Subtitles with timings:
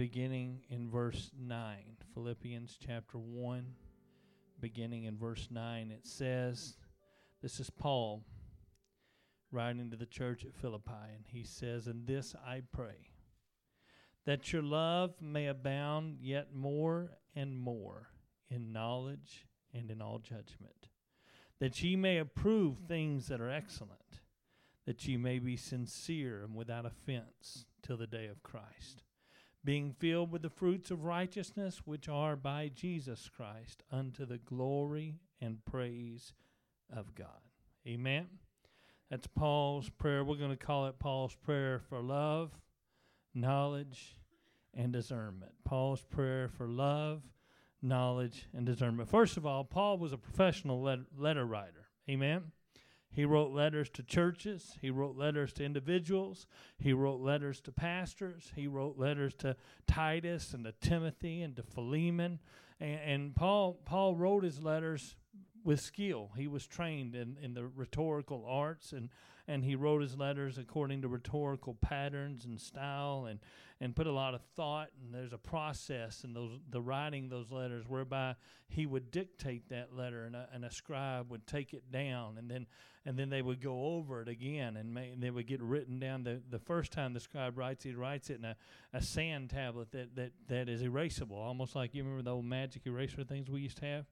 [0.00, 1.76] beginning in verse 9.
[2.14, 3.66] Philippians chapter 1,
[4.58, 5.90] beginning in verse 9.
[5.90, 6.78] It says,
[7.42, 8.24] This is Paul
[9.52, 13.10] writing to the church at Philippi, and he says, And this I pray,
[14.24, 18.08] that your love may abound yet more and more
[18.48, 19.44] in knowledge
[19.74, 20.88] and in all judgment,
[21.58, 24.20] that ye may approve things that are excellent,
[24.86, 29.04] that ye may be sincere and without offense till the day of Christ,
[29.64, 35.16] being filled with the fruits of righteousness which are by Jesus Christ unto the glory
[35.40, 36.32] and praise
[36.94, 37.28] of God.
[37.86, 38.26] Amen.
[39.10, 40.24] That's Paul's prayer.
[40.24, 42.52] We're going to call it Paul's prayer for love,
[43.34, 44.16] knowledge,
[44.74, 45.52] and discernment.
[45.64, 47.22] Paul's prayer for love,
[47.82, 49.08] knowledge, and discernment.
[49.08, 51.88] First of all, Paul was a professional letter, writer.
[52.08, 52.52] Amen.
[53.12, 54.76] He wrote letters to churches.
[54.80, 56.46] He wrote letters to individuals.
[56.78, 58.52] He wrote letters to pastors.
[58.54, 62.38] He wrote letters to Titus and to Timothy and to Philemon.
[62.80, 65.16] And, and Paul Paul wrote his letters
[65.64, 66.30] with skill.
[66.36, 69.10] He was trained in, in the rhetorical arts and,
[69.46, 73.40] and he wrote his letters according to rhetorical patterns and style and,
[73.80, 77.50] and put a lot of thought and there's a process in those the writing those
[77.50, 78.34] letters whereby
[78.68, 82.50] he would dictate that letter and a, and a scribe would take it down and
[82.50, 82.66] then
[83.06, 85.98] and then they would go over it again and, may, and they would get written
[85.98, 86.22] down.
[86.22, 88.56] The, the first time the scribe writes he writes it in a,
[88.92, 92.82] a sand tablet that, that, that is erasable almost like you remember the old magic
[92.86, 94.04] eraser things we used to have?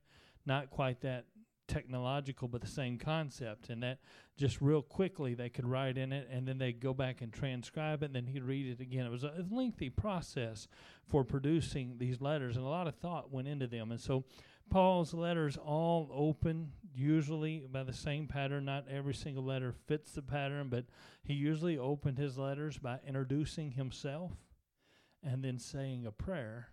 [0.47, 1.27] Not quite that
[1.69, 3.69] technological, but the same concept.
[3.69, 3.99] And that
[4.37, 8.03] just real quickly they could write in it, and then they'd go back and transcribe
[8.03, 9.07] it, and then he'd read it again.
[9.07, 10.67] It was a lengthy process
[11.07, 13.93] for producing these letters, and a lot of thought went into them.
[13.93, 14.25] And so
[14.71, 18.65] Paul's letters all open, usually by the same pattern.
[18.65, 20.87] Not every single letter fits the pattern, but
[21.23, 24.33] he usually opened his letters by introducing himself
[25.23, 26.69] and then saying a prayer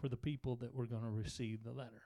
[0.00, 2.02] for the people that were going to receive the letter.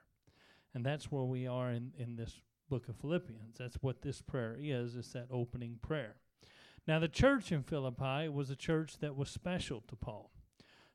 [0.75, 3.57] And that's where we are in, in this book of Philippians.
[3.57, 6.17] That's what this prayer is, it's that opening prayer.
[6.87, 10.31] Now, the church in Philippi was a church that was special to Paul.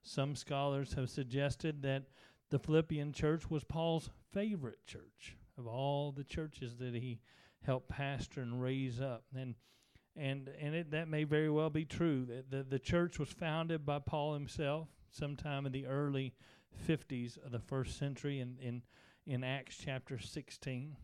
[0.02, 2.04] Some scholars have suggested that
[2.50, 7.20] the Philippian church was Paul's favorite church of all the churches that he
[7.62, 9.24] helped pastor and raise up.
[9.34, 9.54] And
[10.16, 12.26] and and it, that may very well be true.
[12.26, 16.34] The, the, the church was founded by Paul himself sometime in the early
[16.88, 18.82] 50s of the first century in, in
[19.26, 20.96] in Acts chapter 16.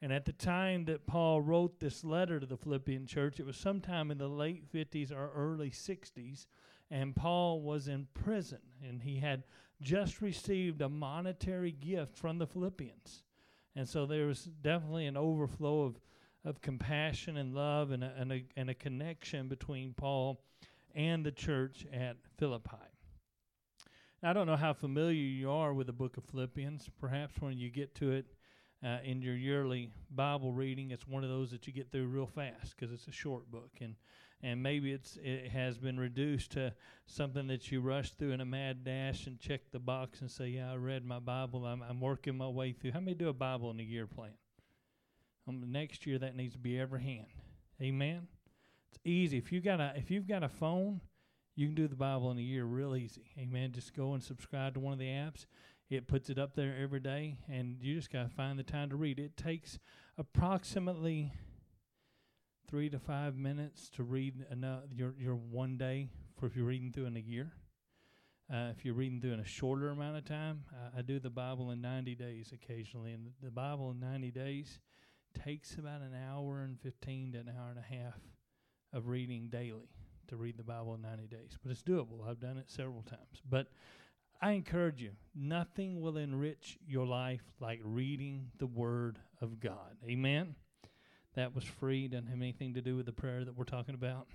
[0.00, 3.56] And at the time that Paul wrote this letter to the Philippian church, it was
[3.56, 6.46] sometime in the late 50s or early 60s,
[6.90, 9.44] and Paul was in prison, and he had
[9.80, 13.22] just received a monetary gift from the Philippians.
[13.74, 16.00] And so there was definitely an overflow of,
[16.44, 20.42] of compassion and love and a, and, a, and a connection between Paul
[20.94, 22.91] and the church at Philippi.
[24.24, 26.88] I don't know how familiar you are with the book of Philippians.
[27.00, 28.26] Perhaps when you get to it
[28.84, 32.28] uh, in your yearly Bible reading, it's one of those that you get through real
[32.28, 33.96] fast because it's a short book, and
[34.40, 36.72] and maybe it's it has been reduced to
[37.06, 40.50] something that you rush through in a mad dash and check the box and say,
[40.50, 41.66] "Yeah, I read my Bible.
[41.66, 44.34] I'm I'm working my way through." How many do a Bible in a year plan?
[45.48, 47.26] Um, next year that needs to be every hand.
[47.80, 48.28] Amen.
[48.88, 51.00] It's easy if you got a if you've got a phone
[51.54, 53.30] you can do the Bible in a year real easy.
[53.38, 53.72] Amen.
[53.72, 55.46] Just go and subscribe to one of the apps.
[55.90, 58.88] It puts it up there every day, and you just got to find the time
[58.88, 59.18] to read.
[59.18, 59.78] It takes
[60.16, 61.32] approximately
[62.66, 66.08] three to five minutes to read enough, your your one day
[66.38, 67.52] for if you're reading through in a year.
[68.52, 71.30] Uh, if you're reading through in a shorter amount of time, uh, I do the
[71.30, 74.78] Bible in 90 days occasionally, and the, the Bible in 90 days
[75.44, 78.18] takes about an hour and 15 to an hour and a half
[78.92, 79.88] of reading daily
[80.32, 82.26] to read the Bible in 90 days, but it's doable.
[82.26, 83.42] I've done it several times.
[83.48, 83.66] But
[84.40, 89.98] I encourage you, nothing will enrich your life like reading the Word of God.
[90.08, 90.54] Amen?
[91.36, 94.26] That was free, doesn't have anything to do with the prayer that we're talking about.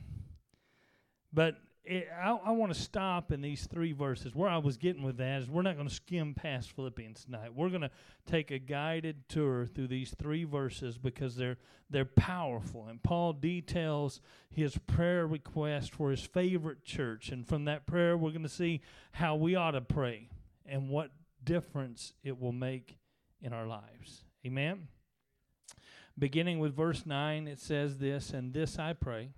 [1.33, 1.55] But
[1.87, 4.35] it, I, I want to stop in these three verses.
[4.35, 7.53] Where I was getting with that is we're not going to skim past Philippians tonight.
[7.55, 7.91] We're going to
[8.25, 11.57] take a guided tour through these three verses because they're
[11.89, 12.87] they're powerful.
[12.87, 14.19] And Paul details
[14.49, 18.81] his prayer request for his favorite church, and from that prayer, we're going to see
[19.11, 20.29] how we ought to pray
[20.65, 21.11] and what
[21.43, 22.97] difference it will make
[23.41, 24.25] in our lives.
[24.45, 24.87] Amen.
[26.19, 29.29] Beginning with verse 9, it says this, and this I pray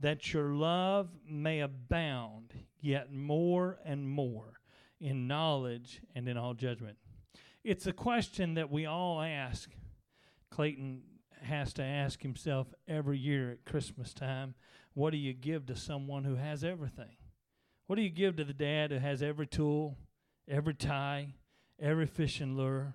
[0.00, 4.60] that your love may abound yet more and more
[5.00, 6.96] in knowledge and in all judgment.
[7.62, 9.70] It's a question that we all ask.
[10.50, 11.02] Clayton
[11.42, 14.54] has to ask himself every year at Christmas time
[14.94, 17.16] what do you give to someone who has everything?
[17.86, 19.98] What do you give to the dad who has every tool,
[20.48, 21.34] every tie,
[21.80, 22.94] every fishing lure,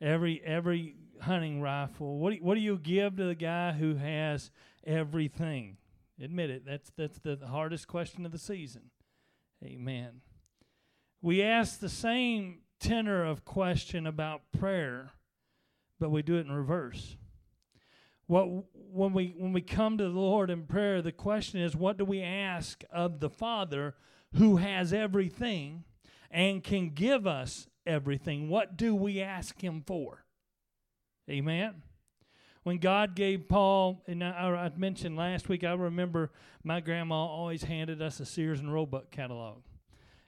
[0.00, 2.18] every every hunting rifle?
[2.18, 4.50] What do what do you give to the guy who has
[4.86, 5.76] everything?
[6.20, 6.64] Admit it.
[6.64, 8.90] That's that's the hardest question of the season.
[9.64, 10.20] Amen.
[11.22, 15.12] We ask the same tenor of question about prayer,
[15.98, 17.16] but we do it in reverse.
[18.26, 18.44] What
[18.74, 22.04] when we when we come to the Lord in prayer, the question is what do
[22.04, 23.94] we ask of the Father
[24.34, 25.84] who has everything
[26.30, 28.48] and can give us everything?
[28.48, 30.24] What do we ask him for?
[31.28, 31.82] Amen.
[32.64, 36.32] When God gave Paul, and I, I mentioned last week, I remember
[36.62, 39.62] my grandma always handed us a Sears and Roebuck catalog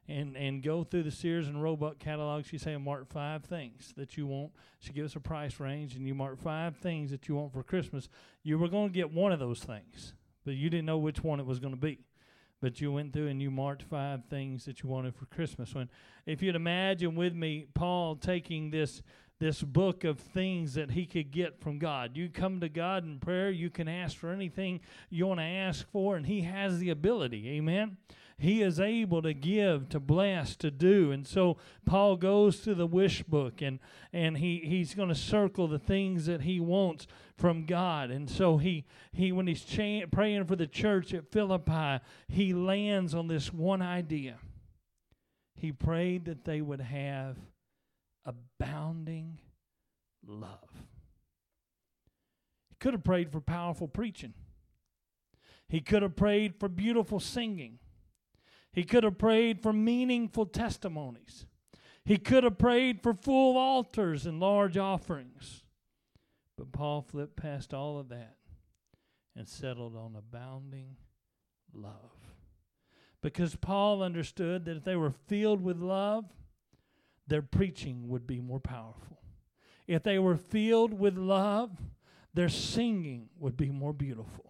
[0.08, 2.44] and and go through the Sears and Roebuck catalog.
[2.44, 4.52] She say mark five things that you want.
[4.80, 7.62] She give us a price range, and you mark five things that you want for
[7.62, 8.08] Christmas.
[8.42, 11.40] You were going to get one of those things, but you didn't know which one
[11.40, 12.05] it was going to be.
[12.60, 15.74] But you went through and you marked five things that you wanted for Christmas.
[15.74, 15.90] When,
[16.24, 19.02] if you'd imagine with me, Paul taking this
[19.38, 22.16] this book of things that he could get from God.
[22.16, 24.80] You come to God in prayer, you can ask for anything
[25.10, 27.48] you want to ask for, and he has the ability.
[27.50, 27.98] Amen.
[28.38, 31.10] He is able to give, to bless, to do.
[31.10, 31.56] And so
[31.86, 33.78] Paul goes to the wish book and,
[34.12, 37.06] and he, he's going to circle the things that he wants
[37.38, 38.10] from God.
[38.10, 43.14] And so he, he when he's cha- praying for the church at Philippi, he lands
[43.14, 44.36] on this one idea.
[45.54, 47.38] He prayed that they would have
[48.26, 49.38] abounding
[50.26, 50.68] love.
[52.68, 54.34] He could have prayed for powerful preaching.
[55.70, 57.78] He could have prayed for beautiful singing.
[58.76, 61.46] He could have prayed for meaningful testimonies.
[62.04, 65.64] He could have prayed for full altars and large offerings.
[66.58, 68.36] But Paul flipped past all of that
[69.34, 70.96] and settled on abounding
[71.72, 72.34] love.
[73.22, 76.26] Because Paul understood that if they were filled with love,
[77.26, 79.22] their preaching would be more powerful.
[79.86, 81.70] If they were filled with love,
[82.34, 84.45] their singing would be more beautiful.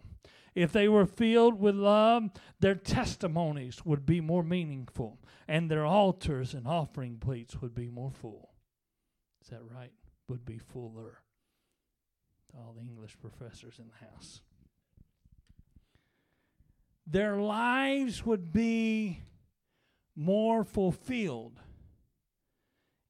[0.57, 6.55] If they were filled with love, their testimonies would be more meaningful, and their altars
[6.55, 8.49] and offering plates would be more full.
[9.39, 9.91] Is that right?
[10.27, 11.19] Would be fuller.
[12.57, 14.41] All the English professors in the house.
[17.05, 19.21] Their lives would be
[20.15, 21.59] more fulfilled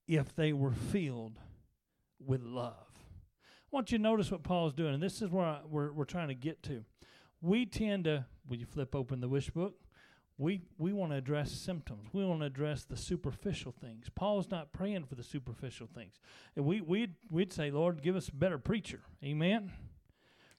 [0.05, 1.39] if they were filled
[2.19, 2.73] with love.
[3.41, 6.03] I want you to notice what Paul's doing, and this is where I, we're, we're
[6.03, 6.83] trying to get to
[7.41, 9.75] we tend to, when you flip open the wish book,
[10.37, 12.09] we, we want to address symptoms.
[12.13, 14.07] We want to address the superficial things.
[14.13, 16.13] Paul's not praying for the superficial things.
[16.55, 19.01] And we, we'd, we'd say, Lord, give us a better preacher.
[19.23, 19.71] Amen?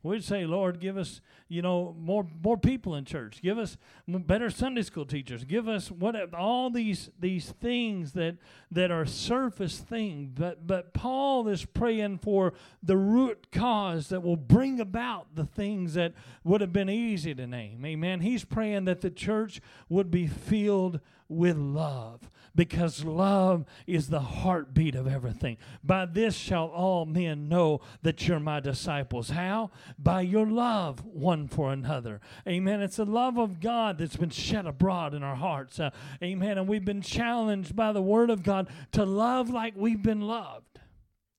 [0.03, 3.43] We'd say, Lord, give us, you know, more more people in church.
[3.43, 5.43] Give us better Sunday school teachers.
[5.43, 8.37] Give us what all these these things that
[8.71, 10.31] that are surface things.
[10.35, 15.95] But but Paul is praying for the root cause that will bring about the things
[15.95, 17.85] that would have been easy to name.
[17.85, 18.21] Amen.
[18.21, 24.95] He's praying that the church would be filled with love because love is the heartbeat
[24.95, 25.57] of everything.
[25.83, 29.31] By this shall all men know that you're my disciples.
[29.31, 29.71] How?
[29.99, 32.21] By your love one for another.
[32.47, 32.81] Amen.
[32.81, 35.79] It's the love of God that's been shed abroad in our hearts.
[35.79, 35.91] Uh,
[36.23, 36.59] amen.
[36.59, 40.81] And we've been challenged by the Word of God to love like we've been loved.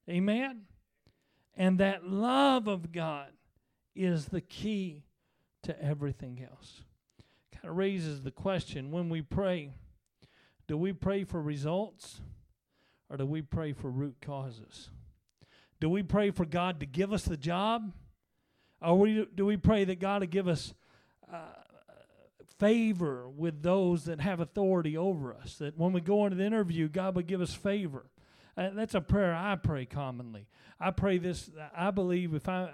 [0.10, 0.62] Amen.
[1.56, 3.30] And that love of God
[3.96, 5.04] is the key
[5.64, 6.84] to everything else.
[7.54, 9.74] Kind of raises the question when we pray
[10.70, 12.22] do we pray for results
[13.10, 14.92] or do we pray for root causes?
[15.80, 17.92] Do we pray for God to give us the job?
[18.80, 20.76] Or we, do we pray that God will give us
[21.28, 21.38] uh,
[22.60, 25.56] favor with those that have authority over us?
[25.56, 28.06] That when we go into the interview, God will give us favor.
[28.56, 30.46] Uh, that's a prayer I pray commonly.
[30.80, 32.70] I pray this, I believe if I, uh,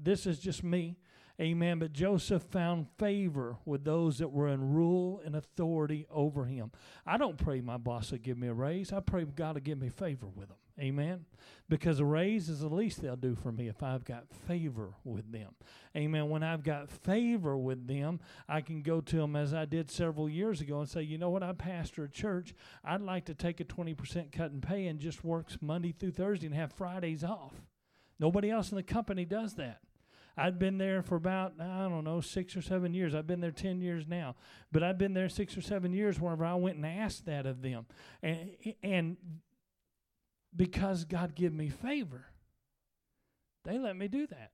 [0.00, 0.98] this is just me,
[1.40, 1.80] Amen.
[1.80, 6.70] But Joseph found favor with those that were in rule and authority over him.
[7.04, 8.92] I don't pray my boss will give me a raise.
[8.92, 10.58] I pray God to give me favor with them.
[10.80, 11.24] Amen.
[11.68, 15.30] Because a raise is the least they'll do for me if I've got favor with
[15.30, 15.54] them.
[15.96, 16.28] Amen.
[16.28, 20.28] When I've got favor with them, I can go to them as I did several
[20.28, 22.54] years ago and say, you know what, I pastor a church.
[22.84, 26.46] I'd like to take a 20% cut in pay and just work Monday through Thursday
[26.46, 27.54] and have Fridays off.
[28.18, 29.80] Nobody else in the company does that.
[30.36, 33.14] I'd been there for about, I don't know, six or seven years.
[33.14, 34.34] I've been there 10 years now.
[34.72, 37.62] But I've been there six or seven years whenever I went and asked that of
[37.62, 37.86] them.
[38.22, 38.50] And,
[38.82, 39.16] and
[40.54, 42.26] because God gave me favor,
[43.64, 44.50] they let me do that.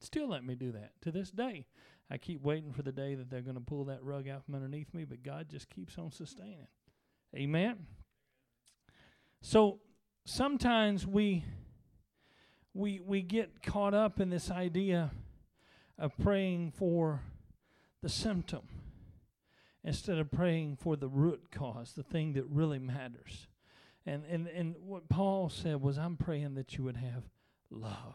[0.00, 1.66] Still let me do that to this day.
[2.10, 4.54] I keep waiting for the day that they're going to pull that rug out from
[4.54, 6.66] underneath me, but God just keeps on sustaining.
[7.34, 7.86] Amen.
[9.40, 9.80] So
[10.26, 11.44] sometimes we
[12.74, 15.10] we we get caught up in this idea
[15.98, 17.20] of praying for
[18.02, 18.62] the symptom
[19.84, 23.46] instead of praying for the root cause, the thing that really matters.
[24.06, 27.24] And and and what Paul said was I'm praying that you would have
[27.70, 28.14] love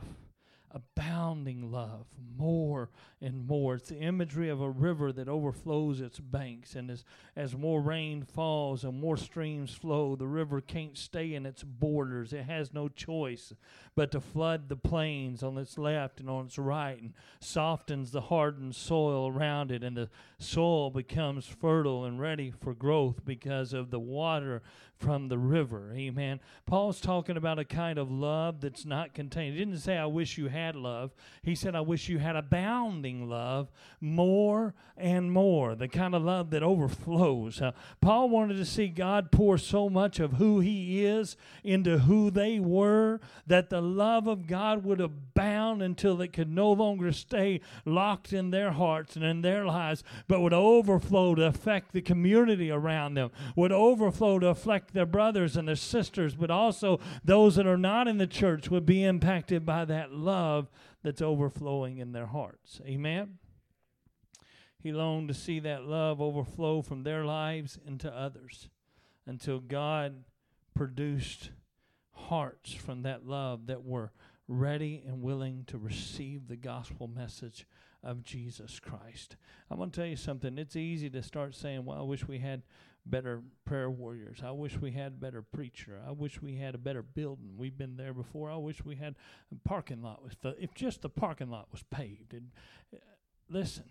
[0.78, 2.06] abounding love,
[2.38, 3.76] more and more.
[3.76, 7.04] It's the imagery of a river that overflows its banks, and as,
[7.36, 12.32] as more rain falls and more streams flow, the river can't stay in its borders.
[12.32, 13.54] It has no choice
[13.96, 18.22] but to flood the plains on its left and on its right, and softens the
[18.22, 23.90] hardened soil around it, and the soil becomes fertile and ready for growth because of
[23.90, 24.62] the water
[24.98, 25.94] from the river.
[25.96, 26.40] Amen.
[26.66, 29.54] Paul's talking about a kind of love that's not contained.
[29.54, 31.14] He didn't say, I wish you had love.
[31.44, 36.50] He said, I wish you had abounding love more and more, the kind of love
[36.50, 37.62] that overflows.
[37.62, 42.32] Uh, Paul wanted to see God pour so much of who he is into who
[42.32, 47.62] they were that the love of God would abound until it could no longer stay
[47.86, 52.72] locked in their hearts and in their lives, but would overflow to affect the community
[52.72, 57.68] around them, would overflow to affect their brothers and their sisters, but also those that
[57.68, 60.70] are not in the church would be impacted by that love
[61.04, 62.82] that's overflowing in their hearts.
[62.86, 63.38] Amen.
[64.80, 68.70] He longed to see that love overflow from their lives into others
[69.26, 70.24] until God
[70.76, 71.52] produced
[72.12, 74.12] hearts from that love that were
[74.48, 77.66] ready and willing to receive the gospel message
[78.04, 79.36] of Jesus Christ.
[79.70, 80.58] I'm going to tell you something.
[80.58, 82.62] It's easy to start saying, well, I wish we had
[83.10, 84.40] better prayer warriors.
[84.44, 86.00] I wish we had a better preacher.
[86.06, 87.54] I wish we had a better building.
[87.58, 88.52] We've been there before.
[88.52, 89.16] I wish we had
[89.52, 90.22] a parking lot.
[90.26, 92.34] If, the, if just the parking lot was paved.
[92.34, 92.52] And
[92.94, 92.98] uh,
[93.50, 93.86] listen,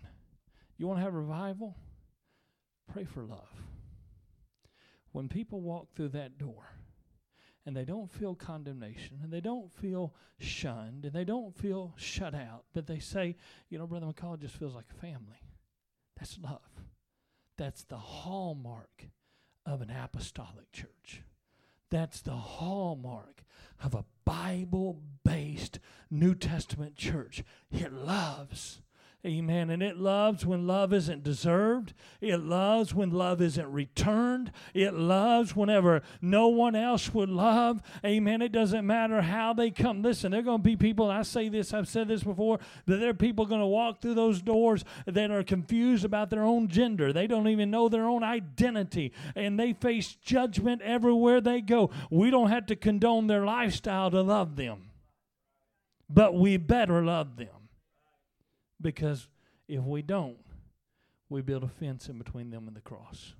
[0.77, 1.75] you want to have revival?
[2.91, 3.61] Pray for love.
[5.11, 6.69] When people walk through that door
[7.65, 12.35] and they don't feel condemnation and they don't feel shunned and they don't feel shut
[12.35, 13.35] out, but they say,
[13.69, 15.41] you know, Brother McCall just feels like a family.
[16.17, 16.61] That's love.
[17.57, 19.07] That's the hallmark
[19.65, 21.23] of an apostolic church.
[21.89, 23.43] That's the hallmark
[23.83, 25.79] of a Bible based
[26.11, 27.43] New Testament church.
[27.71, 28.81] It loves
[29.27, 29.69] Amen.
[29.69, 31.93] And it loves when love isn't deserved.
[32.21, 34.53] It loves when love isn't returned.
[34.73, 37.81] It loves whenever no one else would love.
[38.05, 38.41] Amen.
[38.41, 40.01] It doesn't matter how they come.
[40.01, 42.97] Listen, there are going to be people, I say this, I've said this before, that
[42.97, 46.69] there are people going to walk through those doors that are confused about their own
[46.69, 47.11] gender.
[47.11, 49.11] They don't even know their own identity.
[49.35, 51.89] And they face judgment everywhere they go.
[52.09, 54.91] We don't have to condone their lifestyle to love them,
[56.09, 57.49] but we better love them.
[58.81, 59.27] Because
[59.67, 60.37] if we don't,
[61.29, 63.33] we build a fence in between them and the cross.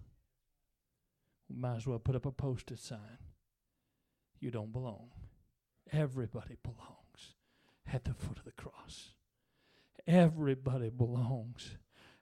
[1.50, 3.20] We might as well put up a posted sign.
[4.39, 5.10] You don't belong.
[5.91, 7.36] Everybody belongs
[7.91, 9.13] at the foot of the cross.
[10.06, 11.77] Everybody belongs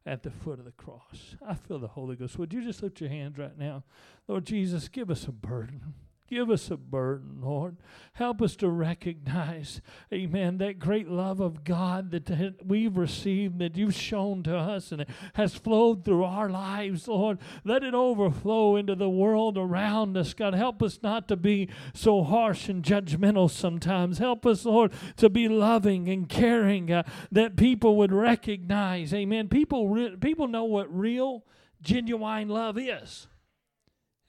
[0.06, 1.36] at the foot of the cross.
[1.46, 2.38] I feel the Holy Ghost.
[2.38, 3.84] Would you just lift your hands right now?
[4.28, 5.96] Lord Jesus, give us a burden.
[6.28, 7.78] Give us a burden, Lord.
[8.14, 9.80] Help us to recognize,
[10.12, 15.02] amen, that great love of God that we've received, that you've shown to us, and
[15.02, 17.38] it has flowed through our lives, Lord.
[17.64, 20.34] Let it overflow into the world around us.
[20.34, 24.18] God, help us not to be so harsh and judgmental sometimes.
[24.18, 29.48] Help us, Lord, to be loving and caring, uh, that people would recognize, amen.
[29.48, 31.46] People, re- people know what real,
[31.84, 33.28] genuine love is.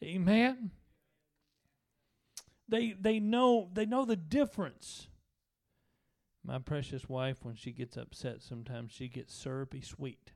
[0.02, 0.72] Amen.
[2.68, 5.08] They they know they know the difference.
[6.44, 10.32] My precious wife, when she gets upset, sometimes she gets syrupy sweet.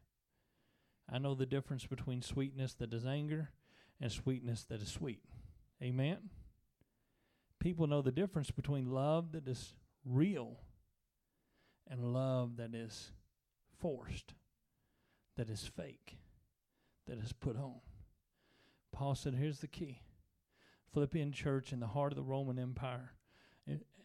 [1.13, 3.51] I know the difference between sweetness that is anger
[4.01, 5.23] and sweetness that is sweet.
[5.83, 6.31] Amen.
[7.61, 10.61] People know the difference between love that is real
[11.89, 13.13] and love that is
[13.79, 14.35] forced,
[15.37, 16.19] that is fake,
[17.07, 17.81] that is put on.
[18.93, 20.01] Paul said, Here's the key
[20.93, 23.13] Philippian church in the heart of the Roman Empire.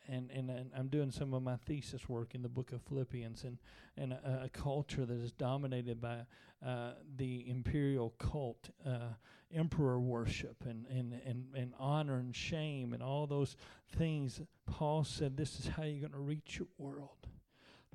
[0.08, 3.44] And, and, and, I'm doing some of my thesis work in the book of Philippians
[3.44, 3.58] and,
[3.98, 6.20] and a, a culture that is dominated by
[6.64, 9.14] uh, the imperial cult, uh,
[9.52, 13.56] emperor worship, and, and, and, and honor and shame, and all those
[13.98, 14.42] things.
[14.68, 17.28] Paul said, This is how you're going to reach your world.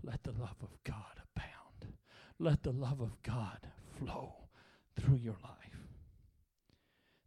[0.02, 1.94] Let the love of God abound,
[2.40, 3.68] let the love of God
[3.98, 4.34] flow
[4.98, 5.59] through your life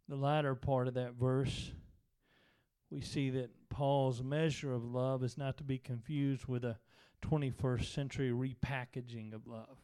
[0.08, 1.72] the latter part of that verse,
[2.90, 6.78] we see that Paul's measure of love is not to be confused with a
[7.22, 9.78] 21st century repackaging of love.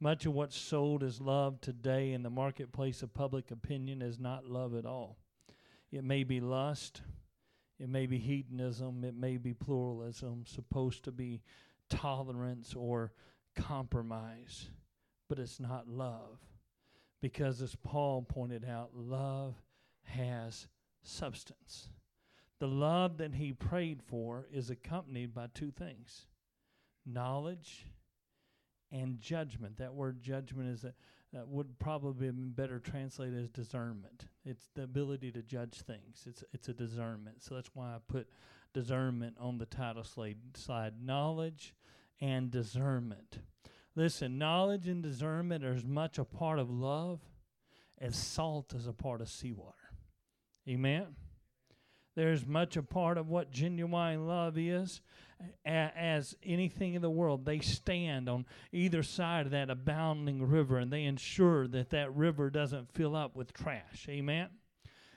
[0.00, 4.46] Much of what's sold as love today in the marketplace of public opinion is not
[4.46, 5.18] love at all.
[5.90, 7.02] It may be lust,
[7.80, 11.42] it may be hedonism, it may be pluralism, supposed to be
[11.90, 13.12] tolerance or
[13.56, 14.68] compromise,
[15.28, 16.38] but it's not love.
[17.20, 19.54] Because as Paul pointed out, love
[20.04, 20.68] has
[21.02, 21.88] substance.
[22.60, 26.26] The love that he prayed for is accompanied by two things
[27.06, 27.86] knowledge
[28.92, 29.78] and judgment.
[29.78, 30.94] That word judgment is a,
[31.36, 34.26] uh, would probably be better translated as discernment.
[34.44, 36.24] It's the ability to judge things.
[36.26, 37.42] It's it's a discernment.
[37.42, 38.28] So that's why I put
[38.72, 40.38] discernment on the title slide.
[40.54, 41.02] slide.
[41.02, 41.74] Knowledge
[42.20, 43.38] and discernment.
[43.98, 47.18] Listen, knowledge and discernment are as much a part of love
[48.00, 49.74] as salt is a part of seawater.
[50.68, 51.16] Amen.
[52.14, 55.00] There's much a part of what genuine love is
[55.66, 57.44] as anything in the world.
[57.44, 62.50] They stand on either side of that abounding river and they ensure that that river
[62.50, 64.06] doesn't fill up with trash.
[64.08, 64.46] Amen.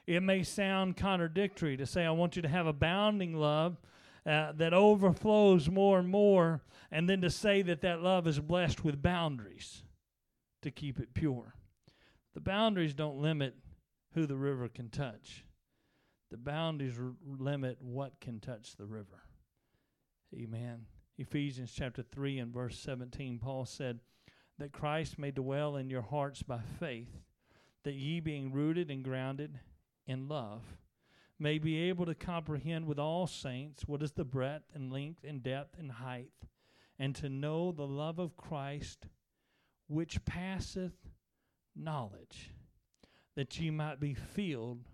[0.08, 3.78] It may sound contradictory to say, I want you to have abounding love
[4.26, 6.62] uh, that overflows more and more,
[6.92, 9.84] and then to say that that love is blessed with boundaries
[10.62, 11.56] to keep it pure.
[12.34, 13.56] The boundaries don't limit
[14.14, 15.46] who the river can touch,
[16.30, 19.24] the boundaries r- limit what can touch the river.
[20.34, 20.86] Amen.
[21.18, 24.00] Ephesians chapter 3 and verse 17, Paul said,
[24.58, 27.20] That Christ may dwell in your hearts by faith,
[27.84, 29.60] that ye being rooted and grounded
[30.08, 30.62] in love,
[31.42, 35.42] may be able to comprehend with all saints what is the breadth and length and
[35.42, 36.32] depth and height,
[37.00, 39.08] and to know the love of Christ,
[39.88, 40.94] which passeth
[41.76, 42.52] knowledge,
[43.36, 44.88] that ye might be filled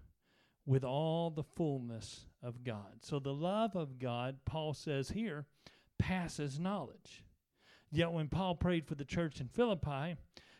[0.65, 3.01] with all the fullness of God.
[3.01, 5.45] So the love of God, Paul says here,
[5.99, 7.23] passes knowledge.
[7.91, 10.15] Yet when Paul prayed for the church in Philippi,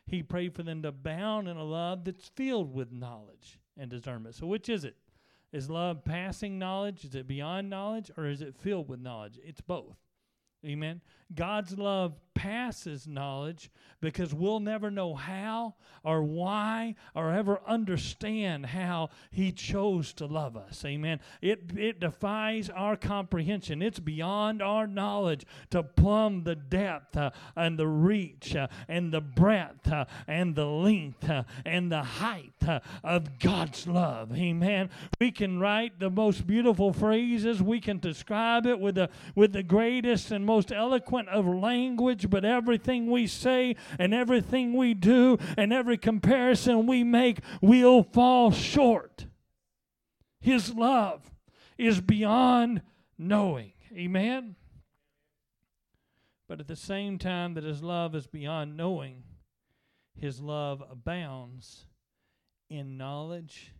[0.05, 4.35] he prayed for them to abound in a love that's filled with knowledge and discernment.
[4.35, 4.95] So which is it?
[5.51, 7.05] Is love passing knowledge?
[7.05, 8.11] Is it beyond knowledge?
[8.17, 9.39] Or is it filled with knowledge?
[9.43, 9.97] It's both.
[10.65, 11.01] Amen.
[11.33, 15.73] God's love passes knowledge because we'll never know how
[16.03, 20.85] or why or ever understand how he chose to love us.
[20.85, 21.19] Amen.
[21.41, 23.81] It it defies our comprehension.
[23.81, 29.21] It's beyond our knowledge to plumb the depth uh, and the reach uh, and the
[29.21, 34.37] breadth uh, and the length uh, and the height uh, of God's love.
[34.37, 34.91] Amen.
[35.19, 37.63] We can write the most beautiful phrases.
[37.63, 42.45] We can describe it with the with the greatest and most eloquent of language, but
[42.45, 49.25] everything we say and everything we do and every comparison we make will fall short.
[50.39, 51.31] His love
[51.77, 52.81] is beyond
[53.17, 53.73] knowing.
[53.93, 54.55] Amen?
[56.47, 59.23] But at the same time that His love is beyond knowing,
[60.15, 61.85] His love abounds
[62.69, 63.73] in knowledge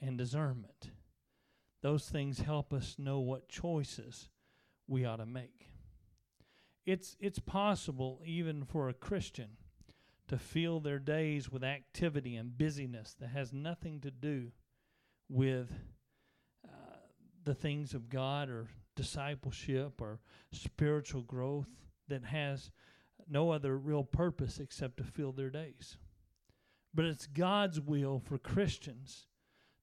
[0.00, 0.90] and discernment.
[1.82, 4.28] Those things help us know what choices
[4.86, 5.71] we ought to make.
[6.84, 9.50] It's it's possible even for a Christian
[10.28, 14.50] to fill their days with activity and busyness that has nothing to do
[15.28, 15.70] with
[16.64, 16.96] uh,
[17.44, 21.68] the things of God or discipleship or spiritual growth
[22.08, 22.70] that has
[23.28, 25.96] no other real purpose except to fill their days.
[26.94, 29.28] But it's God's will for Christians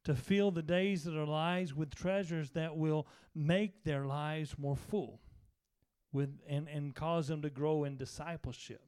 [0.04, 4.76] to fill the days of their lives with treasures that will make their lives more
[4.76, 5.22] full
[6.12, 8.82] with and, and cause them to grow in discipleship.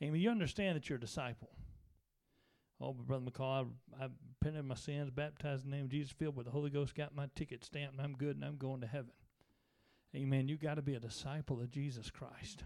[0.00, 1.50] I mean, you understand that you're a disciple.
[2.80, 4.08] Oh, but Brother McCall, I, I
[4.40, 6.94] repented of my sins, baptized in the name of Jesus, filled with the Holy Ghost,
[6.94, 9.10] got my ticket stamped, and I'm good, and I'm going to heaven.
[10.14, 10.48] Amen.
[10.48, 12.62] You got to be a disciple of Jesus Christ.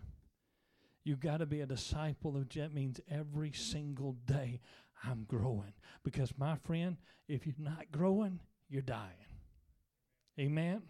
[1.04, 4.60] You got to be a disciple of that means every single day
[5.02, 5.72] I'm growing.
[6.04, 9.26] Because my friend, if you're not growing, you're dying.
[10.38, 10.82] Amen.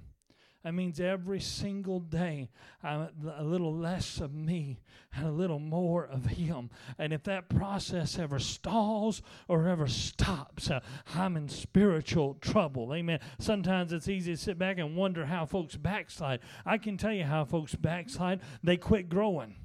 [0.62, 2.48] That means every single day,
[2.84, 4.78] I'm a little less of me
[5.12, 6.70] and a little more of Him.
[6.98, 10.80] And if that process ever stalls or ever stops, uh,
[11.14, 12.94] I'm in spiritual trouble.
[12.94, 13.18] Amen.
[13.38, 16.40] Sometimes it's easy to sit back and wonder how folks backslide.
[16.64, 18.40] I can tell you how folks backslide.
[18.62, 19.56] They quit growing.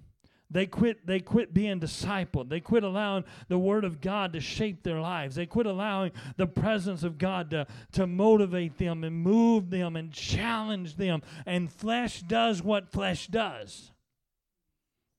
[0.49, 2.49] They quit, they quit being discipled.
[2.49, 5.35] They quit allowing the Word of God to shape their lives.
[5.35, 10.11] They quit allowing the presence of God to, to motivate them and move them and
[10.13, 11.21] challenge them.
[11.45, 13.91] And flesh does what flesh does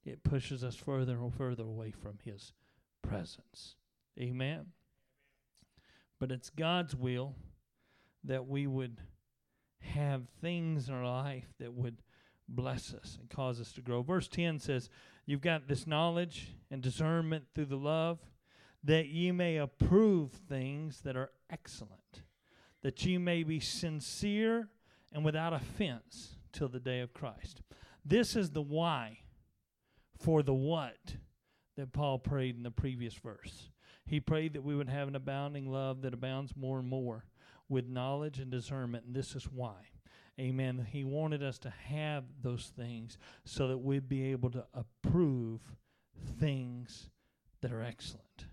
[0.09, 2.53] it pushes us further and further away from His
[3.03, 3.77] presence.
[4.19, 4.67] Amen.
[6.19, 7.35] But it's God's will
[8.25, 9.01] that we would
[9.81, 11.99] have things in our life that would
[12.49, 14.03] bless us and cause us to grow.
[14.03, 14.89] Verse 10 says,
[15.29, 18.19] You've got this knowledge and discernment through the love,
[18.83, 22.23] that ye may approve things that are excellent,
[22.81, 24.71] that ye may be sincere
[25.13, 27.61] and without offense till the day of Christ.
[28.07, 29.19] This is the why
[30.19, 31.17] for the what
[31.77, 33.69] that Paul prayed in the previous verse.
[34.07, 37.27] He prayed that we would have an abounding love that abounds more and more
[37.69, 39.89] with knowledge and discernment, and this is why.
[40.41, 40.87] Amen.
[40.91, 45.61] He wanted us to have those things so that we'd be able to approve
[46.39, 47.11] things
[47.61, 48.47] that are excellent.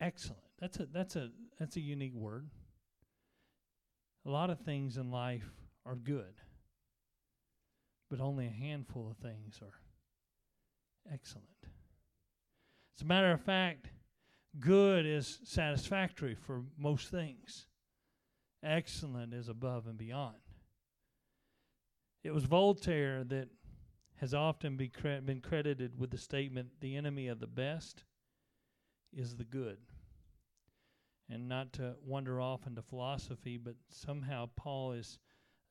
[0.00, 0.42] Excellent.
[0.58, 2.48] That's a that's a that's a unique word.
[4.24, 5.50] A lot of things in life
[5.84, 6.40] are good,
[8.08, 9.74] but only a handful of things are
[11.12, 11.48] excellent.
[12.96, 13.88] As a matter of fact,
[14.58, 17.66] good is satisfactory for most things.
[18.62, 20.36] Excellent is above and beyond.
[22.22, 23.48] It was Voltaire that
[24.16, 28.04] has often be cre- been credited with the statement the enemy of the best
[29.12, 29.78] is the good.
[31.28, 35.18] And not to wander off into philosophy, but somehow Paul is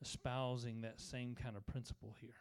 [0.02, 2.34] espousing that same kind of principle here.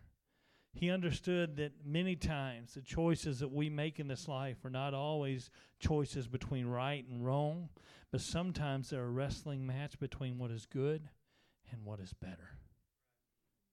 [0.73, 4.93] He understood that many times the choices that we make in this life are not
[4.93, 7.69] always choices between right and wrong,
[8.11, 11.09] but sometimes they're a wrestling match between what is good
[11.71, 12.57] and what is better.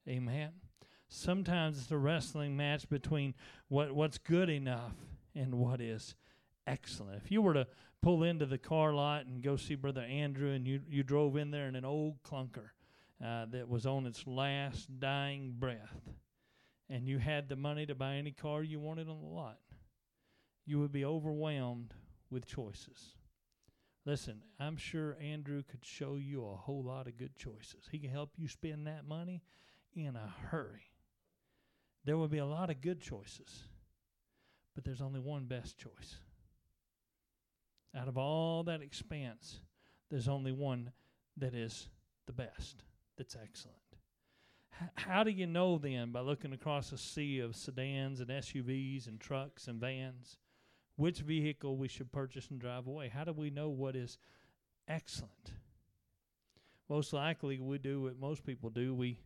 [0.09, 0.51] Amen.
[1.09, 3.35] Sometimes it's a wrestling match between
[3.69, 4.93] what, what's good enough
[5.35, 6.15] and what is
[6.67, 7.23] excellent.
[7.25, 7.67] If you were to
[8.03, 11.51] pull into the car lot and go see Brother Andrew and you, you drove in
[11.51, 12.71] there in an old clunker
[13.25, 16.01] uh, that was on its last dying breath,
[16.91, 19.59] and you had the money to buy any car you wanted on the lot,
[20.67, 21.95] you would be overwhelmed
[22.31, 23.15] with choices.
[24.07, 27.89] Listen, I'm sure Andrew could show you a whole lot of good choices.
[27.91, 29.43] He can help you spend that money
[29.95, 30.93] in a hurry.
[32.05, 33.65] There would be a lot of good choices,
[34.75, 36.21] but there's only one best choice.
[37.95, 39.61] Out of all that expanse,
[40.11, 40.93] there's only one
[41.37, 41.89] that is
[42.27, 42.85] the best,
[43.17, 43.88] that's excellent
[44.95, 49.21] how do you know then by looking across a sea of sedans and SUVs and
[49.21, 50.37] trucks and vans
[50.97, 53.09] which vehicle we should purchase and drive away?
[53.09, 54.19] How do we know what is
[54.89, 55.53] excellent?
[56.89, 58.95] Most likely we do what most people do.
[58.95, 59.19] We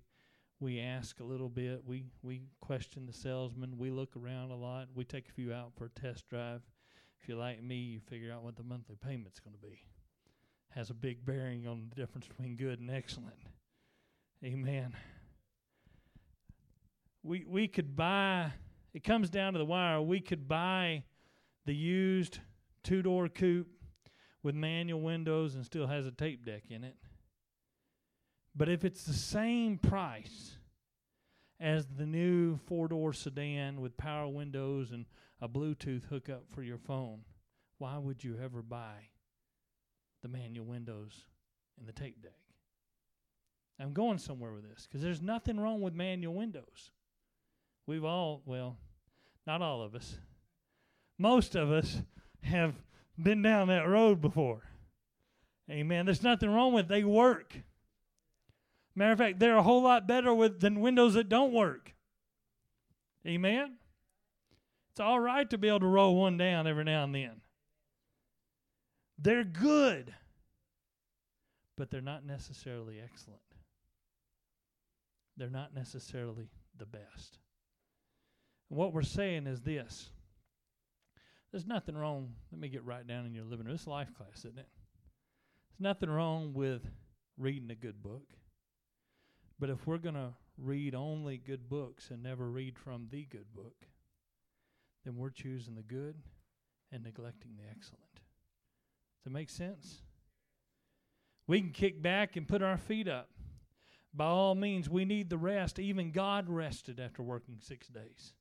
[0.60, 4.88] we ask a little bit, we we question the salesman, we look around a lot,
[4.94, 6.62] we take a few out for a test drive.
[7.20, 9.84] If you're like me, you figure out what the monthly payment's going to be.
[10.70, 13.36] Has a big bearing on the difference between good and excellent.
[14.44, 14.94] Amen
[17.22, 18.52] we we could buy
[18.92, 21.02] it comes down to the wire we could buy
[21.64, 22.40] the used
[22.82, 23.68] two door coupe
[24.42, 26.96] with manual windows and still has a tape deck in it.
[28.54, 30.56] But if it's the same price
[31.60, 35.06] as the new four door sedan with power windows and
[35.40, 37.20] a bluetooth hookup for your phone
[37.78, 38.94] why would you ever buy
[40.22, 41.24] the manual windows
[41.78, 42.38] and the tape deck?
[43.80, 46.92] I'm going somewhere with this because there's nothing wrong with manual windows
[47.86, 48.76] We've all, well,
[49.46, 50.16] not all of us,
[51.18, 52.00] most of us
[52.42, 52.74] have
[53.20, 54.62] been down that road before.
[55.70, 56.06] Amen.
[56.06, 56.88] There's nothing wrong with it.
[56.88, 57.56] They work.
[58.94, 61.94] Matter of fact, they're a whole lot better with than windows that don't work.
[63.26, 63.76] Amen.
[64.90, 67.40] It's all right to be able to roll one down every now and then.
[69.18, 70.12] They're good,
[71.76, 73.40] but they're not necessarily excellent.
[75.36, 77.38] They're not necessarily the best.
[78.72, 80.08] What we're saying is this
[81.50, 82.32] there's nothing wrong.
[82.50, 83.74] Let me get right down in your living room.
[83.74, 84.66] It's life class, isn't it?
[85.68, 86.80] There's nothing wrong with
[87.36, 88.22] reading a good book.
[89.60, 93.52] But if we're going to read only good books and never read from the good
[93.54, 93.84] book,
[95.04, 96.14] then we're choosing the good
[96.90, 98.14] and neglecting the excellent.
[98.14, 100.00] Does that make sense?
[101.46, 103.28] We can kick back and put our feet up.
[104.14, 105.78] By all means, we need the rest.
[105.78, 108.32] Even God rested after working six days.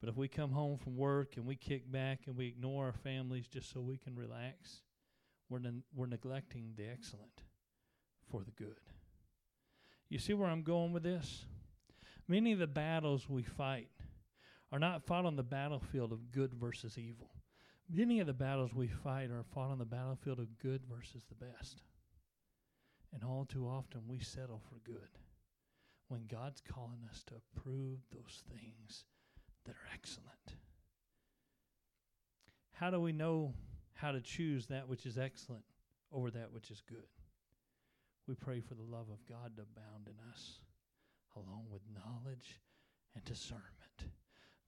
[0.00, 2.92] But if we come home from work and we kick back and we ignore our
[2.92, 4.82] families just so we can relax,
[5.48, 7.42] we're, ne- we're neglecting the excellent
[8.30, 8.80] for the good.
[10.08, 11.46] You see where I'm going with this?
[12.28, 13.88] Many of the battles we fight
[14.70, 17.30] are not fought on the battlefield of good versus evil.
[17.88, 21.46] Many of the battles we fight are fought on the battlefield of good versus the
[21.46, 21.82] best.
[23.14, 25.18] And all too often we settle for good
[26.08, 29.04] when God's calling us to approve those things
[29.66, 30.30] that are excellent.
[32.72, 33.54] How do we know
[33.94, 35.64] how to choose that which is excellent
[36.12, 37.06] over that which is good?
[38.26, 40.60] We pray for the love of God to abound in us,
[41.36, 42.60] along with knowledge
[43.14, 43.62] and discernment.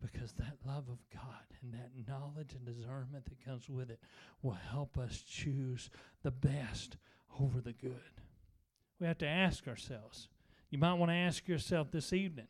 [0.00, 3.98] because that love of God and that knowledge and discernment that comes with it
[4.42, 5.90] will help us choose
[6.22, 6.96] the best
[7.40, 8.22] over the good.
[9.00, 10.28] We have to ask ourselves.
[10.70, 12.48] You might want to ask yourself this evening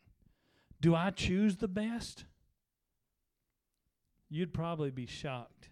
[0.79, 2.25] Do I choose the best?
[4.29, 5.69] You'd probably be shocked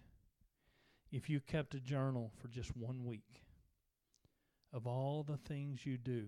[1.12, 3.42] if you kept a journal for just one week
[4.72, 6.26] of all the things you do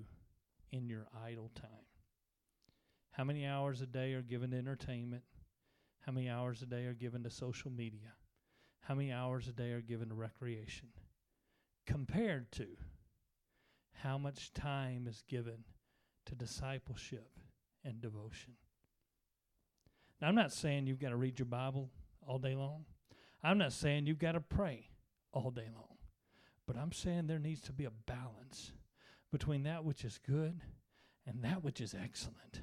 [0.71, 1.87] in your idle time.
[3.11, 5.25] How many hours a day are given to entertainment?
[6.07, 8.15] How many hours a day are given to social media?
[8.81, 10.89] How many hours a day are given to recreation?
[11.87, 12.67] Compared to
[14.03, 15.65] how much time is given
[16.27, 17.31] to discipleship
[17.85, 18.55] and devotion.
[20.21, 21.91] Now, I'm not saying you've got to read your Bible
[22.31, 22.85] all day long.
[23.43, 24.87] I'm not saying you've got to pray
[25.33, 25.97] all day long.
[26.65, 28.71] But I'm saying there needs to be a balance
[29.33, 30.61] between that which is good
[31.27, 32.61] and that which is excellent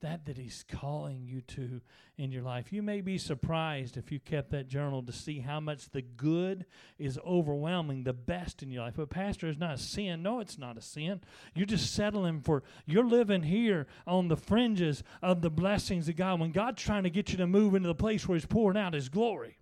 [0.00, 1.80] that that he's calling you to
[2.16, 2.72] in your life.
[2.72, 6.66] You may be surprised if you kept that journal to see how much the good
[6.98, 8.94] is overwhelming the best in your life.
[8.96, 10.22] But pastor is not a sin.
[10.22, 11.20] No, it's not a sin.
[11.54, 16.40] You're just settling for you're living here on the fringes of the blessings of God
[16.40, 18.94] when God's trying to get you to move into the place where he's pouring out
[18.94, 19.58] his glory.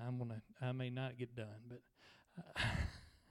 [0.00, 1.80] I'm to I may not get done, but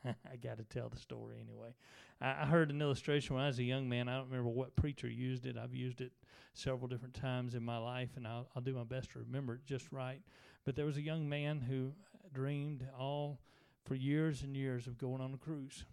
[0.05, 1.73] I got to tell the story anyway.
[2.19, 4.07] I, I heard an illustration when I was a young man.
[4.07, 5.57] I don't remember what preacher used it.
[5.57, 6.11] I've used it
[6.53, 9.65] several different times in my life, and I'll, I'll do my best to remember it
[9.65, 10.21] just right.
[10.65, 11.91] But there was a young man who
[12.33, 13.39] dreamed all
[13.85, 15.85] for years and years of going on a cruise.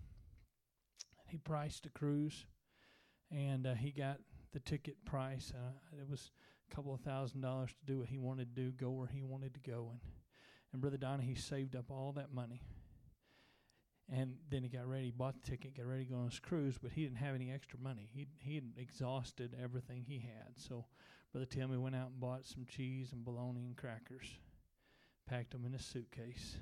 [1.27, 2.47] He priced a cruise,
[3.31, 4.19] and uh, he got
[4.53, 5.53] the ticket price.
[5.55, 6.31] Uh, it was
[6.71, 9.23] a couple of thousand dollars to do what he wanted to do, go where he
[9.23, 10.01] wanted to go, and
[10.71, 12.61] and Brother Donnie, he saved up all that money
[14.11, 16.79] and then he got ready, bought the ticket, got ready to go on his cruise,
[16.81, 18.09] but he didn't have any extra money.
[18.13, 20.55] He he had exhausted everything he had.
[20.57, 20.87] So
[21.33, 24.27] Brother Timmy went out and bought some cheese and bologna and crackers,
[25.27, 26.57] packed them in a suitcase,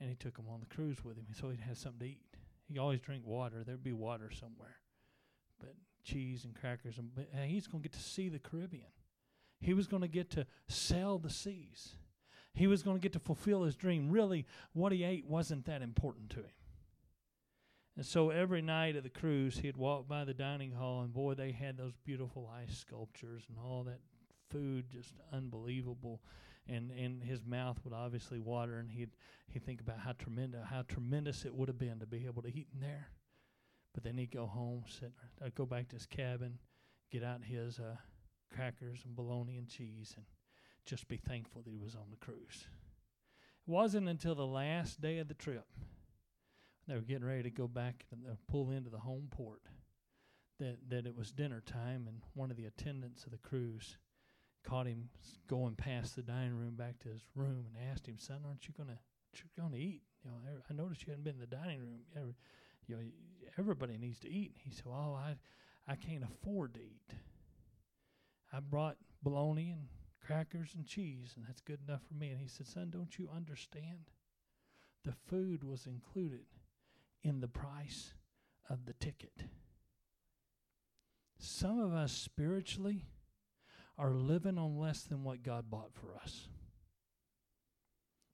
[0.00, 2.36] and he took them on the cruise with him so he'd have something to eat.
[2.66, 3.62] He always drink water.
[3.64, 4.76] There'd be water somewhere,
[5.60, 8.90] but cheese and crackers, and he's going to get to see the Caribbean.
[9.60, 11.94] He was going to get to sail the seas
[12.54, 14.10] he was going to get to fulfill his dream.
[14.10, 16.54] Really, what he ate wasn't that important to him.
[17.96, 21.34] And so every night of the cruise, he'd walk by the dining hall, and boy,
[21.34, 24.00] they had those beautiful ice sculptures and all that
[24.50, 26.22] food, just unbelievable.
[26.68, 29.10] And and his mouth would obviously water, and he'd
[29.48, 32.48] he'd think about how tremendous how tremendous it would have been to be able to
[32.48, 33.08] eat in there.
[33.92, 35.12] But then he'd go home, sit,
[35.44, 36.58] I'd go back to his cabin,
[37.10, 37.96] get out his uh,
[38.54, 40.24] crackers and bologna and cheese, and
[40.84, 42.66] just be thankful that he was on the cruise.
[43.66, 45.66] It wasn't until the last day of the trip,
[46.88, 49.62] they were getting ready to go back and pull into the home port,
[50.58, 53.98] that, that it was dinner time, and one of the attendants of the cruise
[54.64, 55.08] caught him
[55.48, 58.74] going past the dining room back to his room and asked him, "Son, aren't you
[58.76, 58.98] gonna,
[59.58, 60.02] gonna eat?
[60.24, 60.36] You know,
[60.68, 62.00] I noticed you hadn't been in the dining room.
[62.86, 63.02] You know,
[63.58, 65.36] everybody needs to eat." He said, "Oh, I,
[65.86, 67.14] I can't afford to eat.
[68.52, 69.88] I brought bologna and
[70.24, 72.30] crackers and cheese, and that's good enough for me.
[72.30, 74.10] And he said, Son, don't you understand?
[75.04, 76.46] The food was included
[77.22, 78.14] in the price
[78.70, 79.44] of the ticket.
[81.38, 83.04] Some of us spiritually
[83.98, 86.48] are living on less than what God bought for us.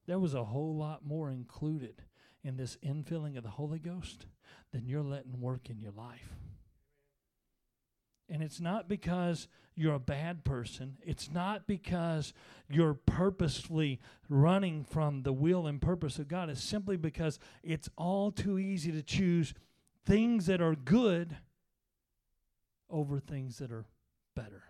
[0.07, 2.03] There was a whole lot more included
[2.43, 4.27] in this infilling of the Holy Ghost
[4.73, 6.35] than you're letting work in your life.
[8.29, 10.99] And it's not because you're a bad person.
[11.03, 12.35] It's not because
[12.69, 16.51] you're purposely running from the will and purpose of God.
[16.51, 19.55] It's simply because it's all too easy to choose
[20.05, 21.37] things that are good
[22.91, 23.87] over things that are
[24.35, 24.65] better.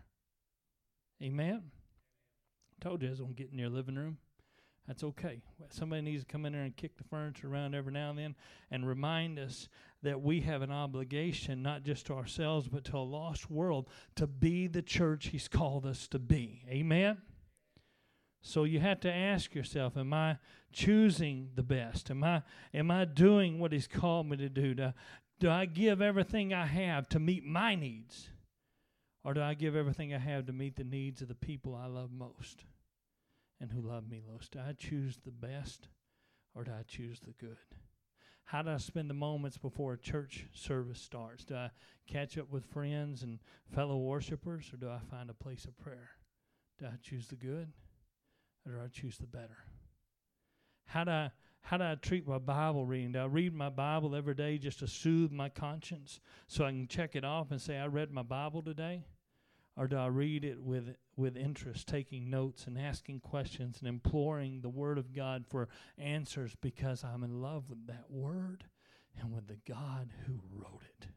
[1.23, 1.71] Amen?
[2.81, 4.19] Told you I was going to get in your living room.
[4.89, 5.43] That's okay.
[5.69, 8.35] Somebody needs to come in there and kick the furniture around every now and then
[8.71, 9.69] and remind us
[10.03, 14.27] that we have an obligation, not just to ourselves, but to a lost world, to
[14.27, 16.63] be the church He's called us to be.
[16.71, 17.19] Amen?
[18.41, 20.39] So you have to ask yourself, am I
[20.73, 22.11] choosing the best?
[22.11, 24.75] Am I am I doing what he's called me to do?
[24.75, 24.93] Do,
[25.39, 28.31] do I give everything I have to meet my needs?
[29.25, 31.87] Or do I give everything I have to meet the needs of the people I
[31.87, 32.65] love most?
[33.61, 34.53] And who love me most?
[34.53, 35.89] Do I choose the best
[36.55, 37.57] or do I choose the good?
[38.45, 41.45] How do I spend the moments before a church service starts?
[41.45, 41.71] Do I
[42.07, 43.41] catch up with friends and
[43.75, 46.11] fellow worshipers or do I find a place of prayer?
[46.79, 47.69] Do I choose the good
[48.65, 49.59] or do I choose the better?
[50.87, 53.13] How do I how do I treat my Bible reading?
[53.13, 56.89] Do I read my Bible every day just to soothe my conscience so I can
[56.89, 59.05] check it off and say I read my Bible today?
[59.77, 64.61] Or do I read it with with interest, taking notes and asking questions and imploring
[64.61, 68.65] the Word of God for answers because I'm in love with that Word
[69.21, 71.09] and with the God who wrote it?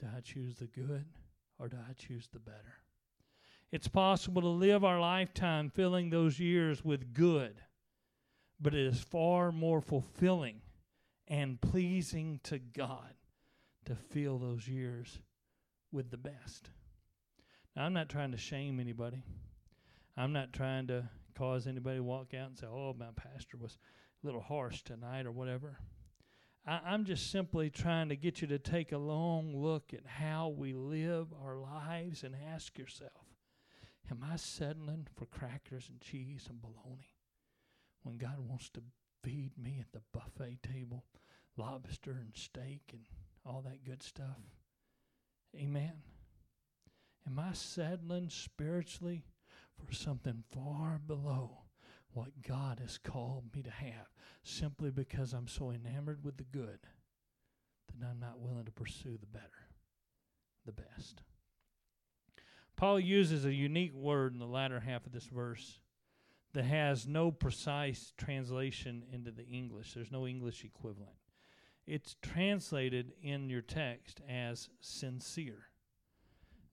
[0.00, 1.06] Do I choose the good
[1.58, 2.82] or do I choose the better?
[3.70, 7.60] It's possible to live our lifetime filling those years with good,
[8.60, 10.60] but it is far more fulfilling
[11.26, 13.14] and pleasing to God
[13.84, 15.20] to fill those years
[15.92, 16.70] with the best.
[17.78, 19.22] I'm not trying to shame anybody.
[20.16, 23.78] I'm not trying to cause anybody to walk out and say, oh, my pastor was
[24.22, 25.78] a little harsh tonight or whatever.
[26.66, 30.48] I, I'm just simply trying to get you to take a long look at how
[30.48, 33.12] we live our lives and ask yourself,
[34.10, 37.14] am I settling for crackers and cheese and bologna
[38.02, 38.80] when God wants to
[39.22, 41.04] feed me at the buffet table,
[41.56, 43.02] lobster and steak and
[43.46, 44.40] all that good stuff?
[45.56, 46.02] Amen.
[47.28, 49.26] Am I settling spiritually
[49.76, 51.58] for something far below
[52.12, 54.08] what God has called me to have
[54.42, 56.78] simply because I'm so enamored with the good
[57.98, 59.68] that I'm not willing to pursue the better,
[60.64, 61.20] the best?
[62.76, 65.80] Paul uses a unique word in the latter half of this verse
[66.54, 69.92] that has no precise translation into the English.
[69.92, 71.16] There's no English equivalent.
[71.86, 75.67] It's translated in your text as sincere.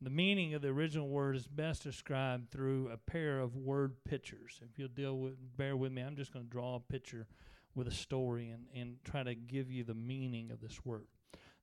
[0.06, 4.60] The meaning of the original word is best described through a pair of word pictures.
[4.62, 7.26] If you'll deal with, bear with me, I'm just going to draw a picture
[7.74, 11.08] with a story and, and try to give you the meaning of this word.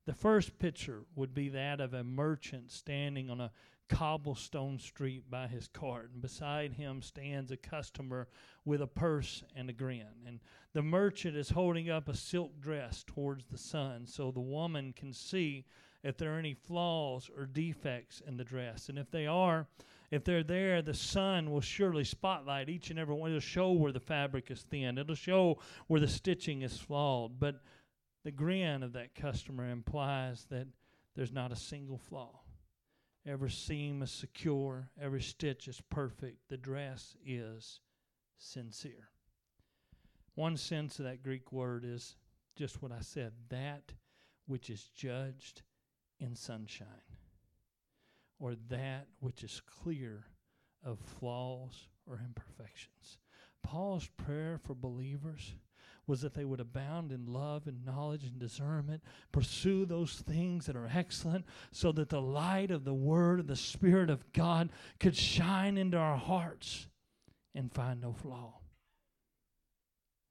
[0.06, 3.52] The first picture would be that of a merchant standing on a
[3.88, 8.26] cobblestone street by his cart, and beside him stands a customer
[8.64, 10.26] with a purse and a grin.
[10.26, 10.40] And
[10.72, 15.12] the merchant is holding up a silk dress towards the sun so the woman can
[15.12, 15.64] see
[16.02, 18.88] if there are any flaws or defects in the dress.
[18.88, 19.66] And if they are,
[20.10, 23.30] if they're there, the sun will surely spotlight each and every one.
[23.30, 27.38] It'll show where the fabric is thin, it'll show where the stitching is flawed.
[27.38, 27.62] But
[28.24, 30.66] the grin of that customer implies that
[31.14, 32.40] there's not a single flaw.
[33.24, 36.48] Every seam is secure, every stitch is perfect.
[36.48, 37.80] The dress is
[38.36, 39.10] sincere.
[40.34, 42.16] One sense of that Greek word is
[42.56, 43.92] just what I said that
[44.46, 45.62] which is judged
[46.22, 46.86] in sunshine,
[48.38, 50.24] or that which is clear
[50.84, 53.18] of flaws or imperfections.
[53.62, 55.54] Paul's prayer for believers
[56.06, 60.76] was that they would abound in love and knowledge and discernment, pursue those things that
[60.76, 65.16] are excellent, so that the light of the Word of the Spirit of God could
[65.16, 66.88] shine into our hearts
[67.54, 68.54] and find no flaw.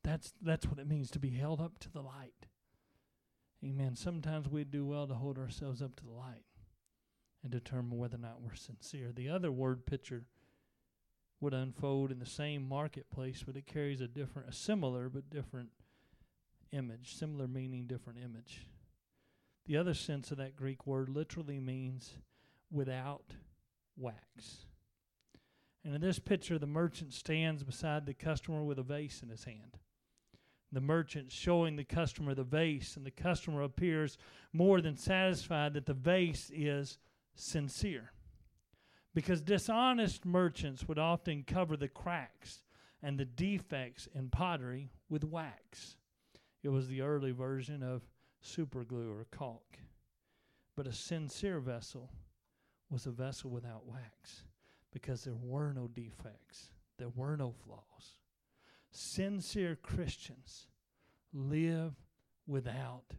[0.03, 2.47] That's, that's what it means to be held up to the light.
[3.63, 3.95] Amen.
[3.95, 6.45] Sometimes we do well to hold ourselves up to the light
[7.43, 9.11] and determine whether or not we're sincere.
[9.11, 10.23] The other word picture
[11.39, 15.69] would unfold in the same marketplace, but it carries a different, a similar but different
[16.71, 18.65] image, similar meaning, different image.
[19.65, 22.15] The other sense of that Greek word literally means
[22.71, 23.35] without
[23.95, 24.65] wax.
[25.83, 29.43] And in this picture, the merchant stands beside the customer with a vase in his
[29.43, 29.77] hand
[30.71, 34.17] the merchant showing the customer the vase, and the customer appears
[34.53, 36.97] more than satisfied that the vase is
[37.35, 38.11] sincere.
[39.13, 42.63] Because dishonest merchants would often cover the cracks
[43.03, 45.97] and the defects in pottery with wax.
[46.63, 48.03] It was the early version of
[48.39, 49.77] super glue or caulk.
[50.77, 52.09] But a sincere vessel
[52.89, 54.43] was a vessel without wax
[54.93, 58.20] because there were no defects, there were no flaws.
[58.91, 60.67] Sincere Christians
[61.33, 61.93] live
[62.47, 63.13] without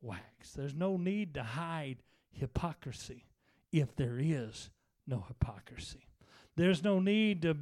[0.00, 0.52] wax.
[0.52, 1.98] There's no need to hide
[2.32, 3.26] hypocrisy
[3.72, 4.70] if there is
[5.06, 6.08] no hypocrisy.
[6.56, 7.56] There's no need to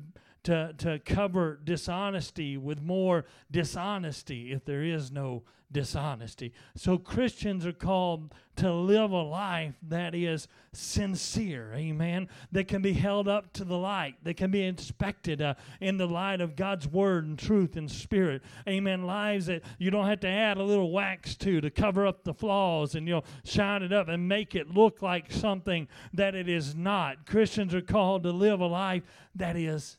[0.48, 6.54] to, to cover dishonesty with more dishonesty if there is no dishonesty.
[6.74, 12.94] So Christians are called to live a life that is sincere, amen, that can be
[12.94, 16.88] held up to the light, that can be inspected uh, in the light of God's
[16.88, 19.02] word and truth and spirit, amen.
[19.02, 22.32] Lives that you don't have to add a little wax to to cover up the
[22.32, 26.74] flaws and you'll shine it up and make it look like something that it is
[26.74, 27.26] not.
[27.26, 29.02] Christians are called to live a life
[29.34, 29.98] that is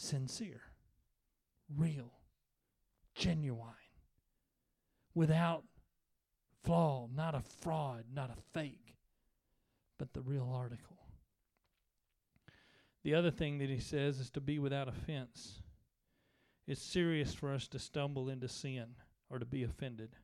[0.00, 0.62] sincere,
[1.76, 2.12] real,
[3.14, 3.74] genuine,
[5.14, 5.64] without
[6.64, 8.96] flaw, not a fraud, not a fake,
[9.98, 10.96] but the real article.
[13.02, 15.62] The other thing that he says is to be without offense.
[16.66, 18.96] It's serious for us to stumble into sin
[19.28, 20.16] or to be offended.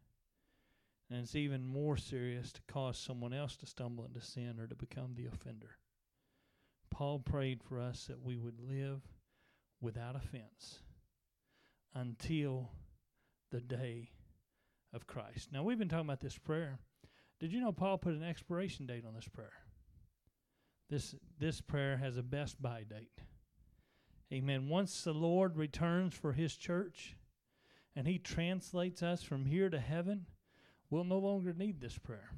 [1.11, 4.75] And it's even more serious to cause someone else to stumble into sin or to
[4.75, 5.79] become the offender.
[6.91, 9.03] Paul prayed for us that we would live
[9.81, 10.81] without offense
[11.95, 12.71] until
[13.51, 14.11] the day
[14.93, 15.51] of Christ.
[15.53, 16.79] Now, we've been talking about this prayer.
[17.39, 19.53] Did you know Paul put an expiration date on this prayer?
[20.89, 23.21] This, this prayer has a best by date.
[24.33, 24.69] Amen.
[24.69, 27.17] Once the Lord returns for his church
[27.95, 30.27] and he translates us from here to heaven,
[30.91, 32.31] we'll no longer need this prayer.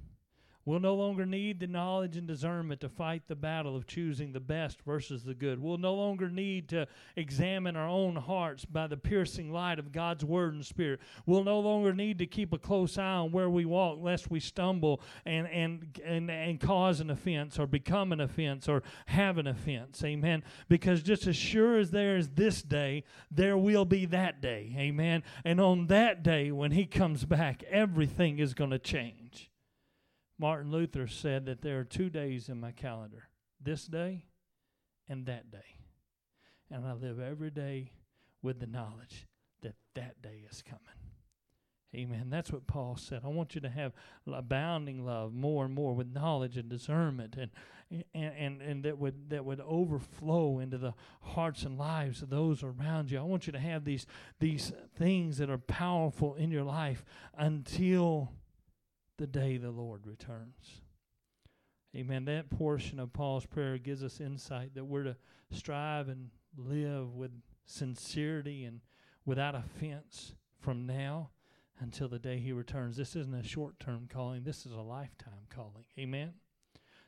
[0.69, 4.39] We'll no longer need the knowledge and discernment to fight the battle of choosing the
[4.39, 5.59] best versus the good.
[5.59, 10.27] We'll no longer need to examine our own hearts by the piercing light of God's
[10.27, 11.01] Word and Spirit.
[11.25, 14.41] We'll no longer need to keep a close eye on where we walk lest we
[14.41, 19.47] stumble and, and, and, and cause an offense or become an offense or have an
[19.47, 20.05] offense.
[20.05, 20.45] Amen.
[20.69, 24.75] Because just as sure as there is this day, there will be that day.
[24.77, 25.23] Amen.
[25.47, 29.49] And on that day, when He comes back, everything is going to change.
[30.39, 33.29] Martin Luther said that there are two days in my calendar
[33.61, 34.27] this day
[35.09, 35.77] and that day.
[36.71, 37.93] And I live every day
[38.43, 39.27] with the knowledge
[39.63, 40.83] that that day is coming.
[41.95, 42.29] Amen.
[42.29, 43.23] That's what Paul said.
[43.25, 43.93] I want you to have
[44.31, 47.51] abounding love more and more with knowledge and discernment and
[47.91, 52.63] and, and, and that would that would overflow into the hearts and lives of those
[52.63, 53.19] around you.
[53.19, 54.07] I want you to have these
[54.39, 57.03] these things that are powerful in your life
[57.39, 58.33] until
[59.19, 60.81] the day the Lord returns.
[61.95, 62.25] Amen.
[62.27, 65.17] That portion of Paul's prayer gives us insight that we're to
[65.51, 67.33] strive and live with
[67.67, 68.81] sincerity and
[69.25, 71.31] without offense from now
[71.81, 72.97] until the day he returns.
[72.97, 75.85] This isn't a short term calling, this is a lifetime calling.
[75.99, 76.35] Amen.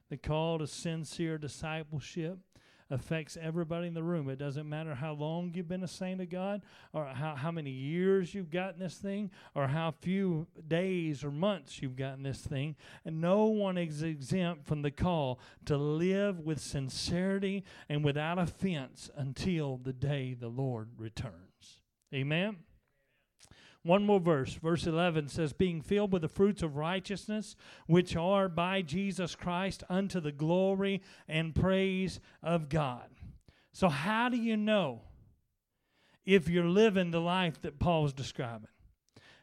[0.08, 2.38] The call to sincere discipleship
[2.90, 4.28] affects everybody in the room.
[4.28, 6.62] It doesn't matter how long you've been a saint of God,
[6.92, 11.80] or how, how many years you've gotten this thing, or how few days or months
[11.80, 12.76] you've gotten this thing.
[13.04, 19.10] And no one is exempt from the call to live with sincerity and without offense
[19.16, 21.80] until the day the Lord returns.
[22.12, 22.56] Amen.
[23.82, 24.54] One more verse.
[24.54, 27.56] Verse 11 says, Being filled with the fruits of righteousness,
[27.86, 33.08] which are by Jesus Christ unto the glory and praise of God.
[33.72, 35.02] So, how do you know
[36.26, 38.68] if you're living the life that Paul's describing?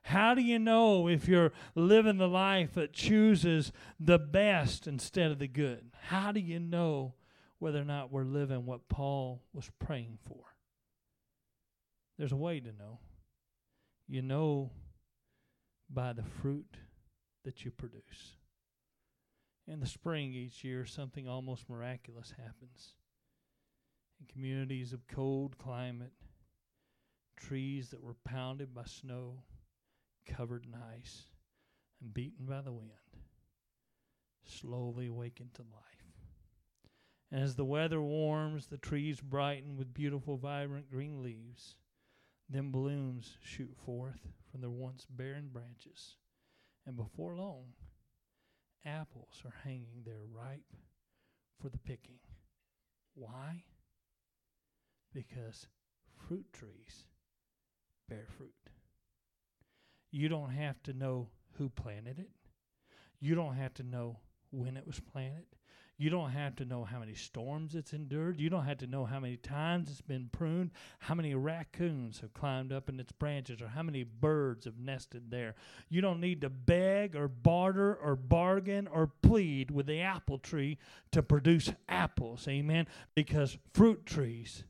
[0.03, 5.39] How do you know if you're living the life that chooses the best instead of
[5.39, 5.91] the good?
[5.99, 7.15] How do you know
[7.59, 10.45] whether or not we're living what Paul was praying for?
[12.17, 12.99] There's a way to know.
[14.07, 14.71] You know
[15.89, 16.77] by the fruit
[17.43, 18.37] that you produce.
[19.67, 22.93] In the spring each year, something almost miraculous happens.
[24.19, 26.13] In communities of cold climate,
[27.35, 29.43] trees that were pounded by snow,
[30.25, 31.23] covered in ice,
[32.01, 32.91] and beaten by the wind,
[34.45, 36.13] slowly awaken to life.
[37.29, 41.75] And as the weather warms, the trees brighten with beautiful, vibrant green leaves
[42.49, 46.15] then blooms shoot forth from their once barren branches,
[46.85, 47.73] and before long,
[48.85, 50.73] apples are hanging there ripe
[51.61, 52.19] for the picking.
[53.15, 53.63] Why?
[55.13, 55.67] Because
[56.27, 57.05] fruit trees
[58.07, 58.53] bear fruit.
[60.11, 62.29] You don't have to know who planted it.
[63.19, 64.19] You don't have to know
[64.51, 65.56] when it was planted.
[65.99, 68.39] You don't have to know how many storms it's endured.
[68.39, 70.69] You don't have to know how many times it's been pruned,
[70.99, 75.31] how many raccoons have climbed up in its branches, or how many birds have nested
[75.31, 75.55] there.
[75.89, 80.77] You don't need to beg or barter or bargain or plead with the apple tree
[81.13, 82.47] to produce apples.
[82.47, 82.85] Amen.
[83.15, 84.65] Because fruit trees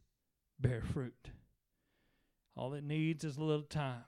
[0.58, 1.32] bear fruit.
[2.56, 4.06] All it needs is a little time,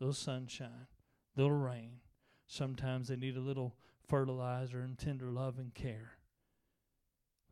[0.00, 0.88] a little sunshine,
[1.36, 2.00] a little rain.
[2.48, 3.76] Sometimes they need a little
[4.08, 6.17] fertilizer and tender love and care.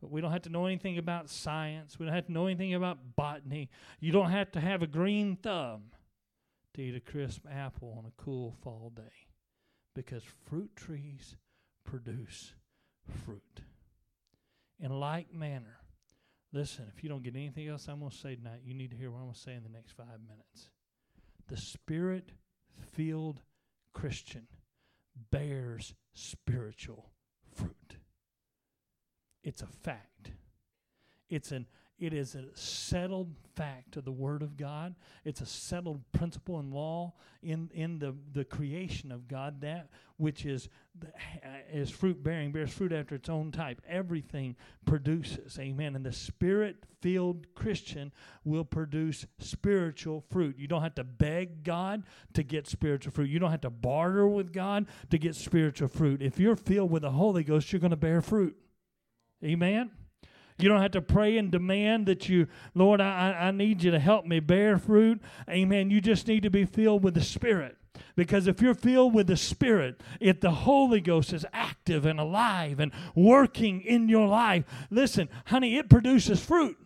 [0.01, 1.97] But we don't have to know anything about science.
[1.97, 3.69] We don't have to know anything about botany.
[3.99, 5.91] You don't have to have a green thumb
[6.75, 9.27] to eat a crisp apple on a cool fall day
[9.95, 11.35] because fruit trees
[11.83, 12.53] produce
[13.25, 13.61] fruit.
[14.79, 15.79] In like manner,
[16.53, 18.97] listen, if you don't get anything else I'm going to say tonight, you need to
[18.97, 20.69] hear what I'm going to say in the next five minutes.
[21.47, 22.31] The spirit
[22.93, 23.41] filled
[23.93, 24.45] Christian
[25.31, 27.09] bears spiritual
[27.55, 27.96] fruit.
[29.47, 30.31] It's a fact.
[31.29, 31.65] It's an
[31.97, 34.93] It is a settled fact of the Word of God.
[35.23, 40.45] It's a settled principle and law in, in the, the creation of God, that which
[40.45, 40.69] is,
[41.71, 43.81] is fruit bearing, bears fruit after its own type.
[43.87, 45.57] Everything produces.
[45.57, 45.95] Amen.
[45.95, 48.11] And the spirit filled Christian
[48.43, 50.59] will produce spiritual fruit.
[50.59, 54.27] You don't have to beg God to get spiritual fruit, you don't have to barter
[54.27, 56.21] with God to get spiritual fruit.
[56.21, 58.57] If you're filled with the Holy Ghost, you're going to bear fruit.
[59.43, 59.91] Amen.
[60.59, 63.99] You don't have to pray and demand that you, Lord, I, I need you to
[63.99, 65.21] help me bear fruit.
[65.49, 65.91] Amen.
[65.91, 67.77] You just need to be filled with the Spirit.
[68.15, 72.79] Because if you're filled with the Spirit, if the Holy Ghost is active and alive
[72.79, 76.77] and working in your life, listen, honey, it produces fruit.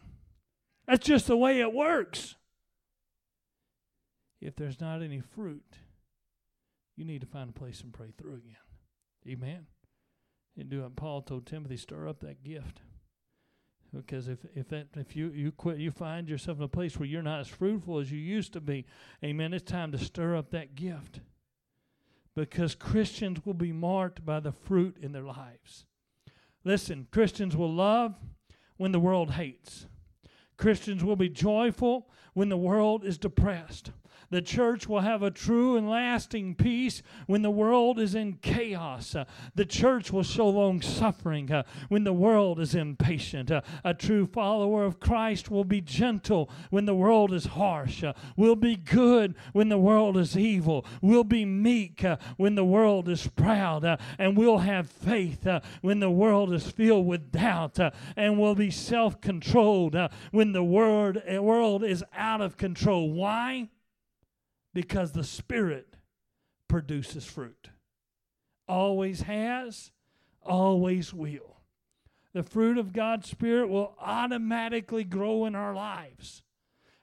[0.87, 2.35] That's just the way it works.
[4.41, 5.77] If there's not any fruit,
[6.97, 8.55] you need to find a place and pray through again.
[9.27, 9.67] Amen.
[10.57, 12.81] And do what Paul told Timothy, stir up that gift.
[13.93, 17.07] Because if if that if you you quit you find yourself in a place where
[17.07, 18.85] you're not as fruitful as you used to be,
[19.23, 19.53] amen.
[19.53, 21.19] It's time to stir up that gift.
[22.33, 25.85] Because Christians will be marked by the fruit in their lives.
[26.63, 28.15] Listen, Christians will love
[28.77, 29.87] when the world hates.
[30.55, 33.91] Christians will be joyful when the world is depressed.
[34.31, 39.13] The church will have a true and lasting peace when the world is in chaos.
[39.13, 39.25] Uh,
[39.55, 43.51] the church will show long suffering uh, when the world is impatient.
[43.51, 48.05] Uh, a true follower of Christ will be gentle when the world is harsh.
[48.37, 50.85] Will be good when the world is evil.
[51.01, 52.05] Will be meek
[52.37, 53.83] when the world is proud.
[54.17, 55.45] And will have faith
[55.81, 57.79] when the world is filled with doubt.
[58.15, 59.97] and will be self controlled
[60.31, 63.11] when the world is out of control.
[63.11, 63.67] Why?
[64.73, 65.95] Because the Spirit
[66.67, 67.69] produces fruit.
[68.67, 69.91] Always has,
[70.43, 71.57] always will.
[72.33, 76.43] The fruit of God's Spirit will automatically grow in our lives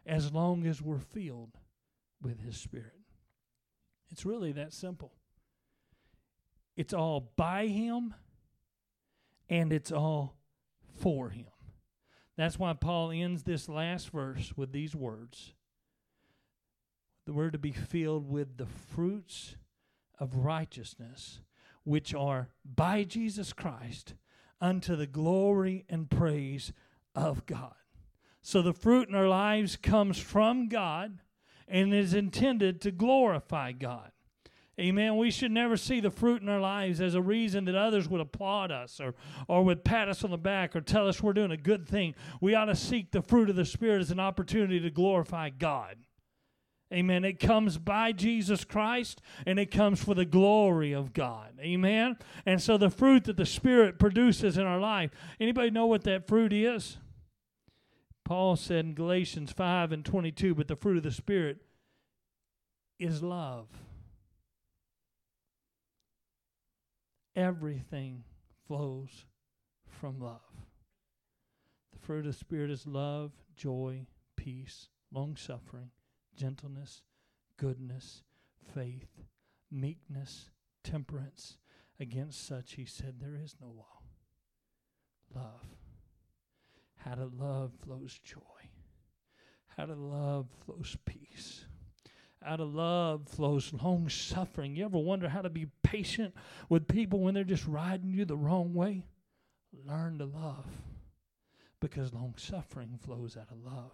[0.06, 1.52] as long as we're filled
[2.22, 2.92] with His Spirit.
[4.10, 5.12] It's really that simple.
[6.76, 8.14] It's all by Him
[9.50, 10.38] and it's all
[10.98, 11.46] for Him.
[12.36, 15.54] That's why Paul ends this last verse with these words
[17.28, 19.56] we're to be filled with the fruits
[20.18, 21.40] of righteousness,
[21.84, 24.14] which are by Jesus Christ
[24.60, 26.72] unto the glory and praise
[27.14, 27.74] of God.
[28.42, 31.20] So the fruit in our lives comes from God
[31.66, 34.12] and is intended to glorify God.
[34.80, 35.16] Amen.
[35.16, 38.20] We should never see the fruit in our lives as a reason that others would
[38.20, 39.14] applaud us or,
[39.48, 42.14] or would pat us on the back or tell us we're doing a good thing.
[42.40, 45.96] We ought to seek the fruit of the Spirit as an opportunity to glorify God.
[46.92, 47.22] Amen.
[47.24, 51.52] It comes by Jesus Christ and it comes for the glory of God.
[51.60, 52.16] Amen.
[52.46, 56.26] And so the fruit that the Spirit produces in our life, anybody know what that
[56.26, 56.96] fruit is?
[58.24, 61.58] Paul said in Galatians 5 and 22, but the fruit of the Spirit
[62.98, 63.68] is love.
[67.36, 68.24] Everything
[68.66, 69.26] flows
[69.86, 70.40] from love.
[71.92, 75.90] The fruit of the Spirit is love, joy, peace, long suffering
[76.38, 77.02] gentleness,
[77.56, 78.22] goodness,
[78.74, 79.22] faith,
[79.70, 80.50] meekness,
[80.84, 81.56] temperance.
[82.00, 84.02] Against such he said, There is no law.
[85.34, 85.66] Love.
[86.96, 88.38] How to love flows joy.
[89.76, 91.64] How to love flows peace.
[92.44, 94.76] Out of love flows long suffering.
[94.76, 96.34] You ever wonder how to be patient
[96.68, 99.04] with people when they're just riding you the wrong way?
[99.86, 100.66] Learn to love
[101.80, 103.92] because long suffering flows out of love.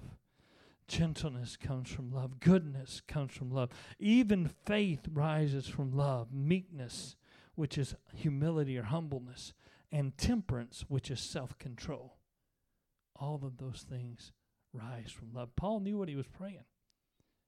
[0.86, 2.40] Gentleness comes from love.
[2.40, 3.70] Goodness comes from love.
[3.98, 6.32] Even faith rises from love.
[6.32, 7.16] Meekness,
[7.54, 9.54] which is humility or humbleness.
[9.90, 12.18] And temperance, which is self control.
[13.16, 14.32] All of those things
[14.72, 15.54] rise from love.
[15.56, 16.64] Paul knew what he was praying.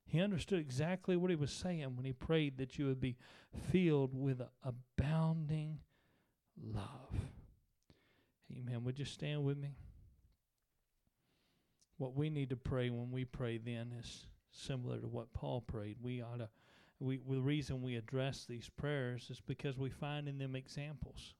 [0.06, 3.16] He understood exactly what he was saying when he prayed that you would be
[3.72, 5.80] filled with abounding
[6.56, 7.14] love.
[8.52, 8.84] Amen.
[8.84, 9.76] Would you stand with me?
[11.98, 15.96] What we need to pray when we pray then is similar to what Paul prayed.
[16.02, 16.48] We ought to
[16.98, 21.34] we the reason we address these prayers is because we find in them examples.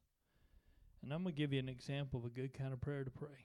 [1.03, 3.11] And I'm going to give you an example of a good kind of prayer to
[3.11, 3.45] pray.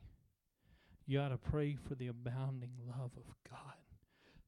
[1.05, 3.75] You ought to pray for the abounding love of God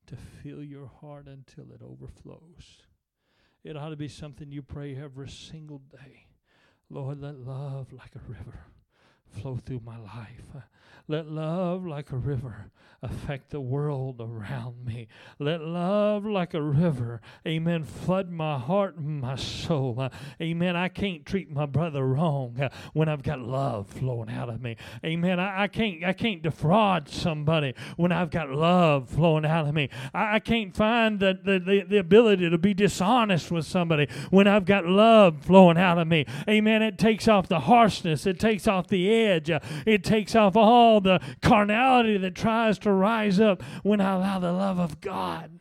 [0.07, 2.81] to fill your heart until it overflows.
[3.63, 6.27] It ought to be something you pray every single day.
[6.89, 8.65] Lord, let love like a river
[9.27, 10.63] flow through my life.
[11.07, 12.71] Let love like a river
[13.03, 15.07] affect the world around me.
[15.37, 19.99] Let love like a river, amen, flood my heart and my soul.
[19.99, 20.09] Uh,
[20.41, 20.75] amen.
[20.75, 24.77] I can't treat my brother wrong uh, when I've got love flowing out of me.
[25.05, 25.39] Amen.
[25.39, 29.89] I, I, can't I can't defraud somebody when I've got love flowing out of me.
[30.13, 34.47] I, I can't find the, the, the, the ability to be dishonest with somebody when
[34.47, 36.25] I've got love flowing out of me.
[36.47, 36.81] Amen.
[36.81, 40.82] It takes off the harshness, it takes off the edge, uh, it takes off all
[40.99, 45.59] the carnality that tries to rise up when I allow the love of God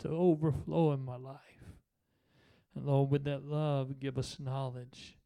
[0.00, 1.40] to overflow in my life.
[2.74, 5.16] And Lord, with that love, give us knowledge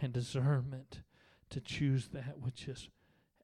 [0.00, 1.02] and discernment
[1.50, 2.88] to choose that which is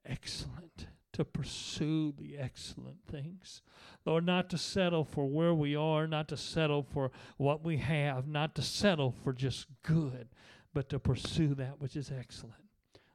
[0.05, 3.61] excellent, to pursue the excellent things.
[4.05, 8.27] Lord, not to settle for where we are, not to settle for what we have,
[8.27, 10.29] not to settle for just good,
[10.73, 12.62] but to pursue that which is excellent.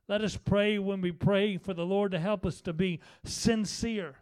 [0.09, 4.17] Let us pray when we pray for the Lord to help us to be sincere.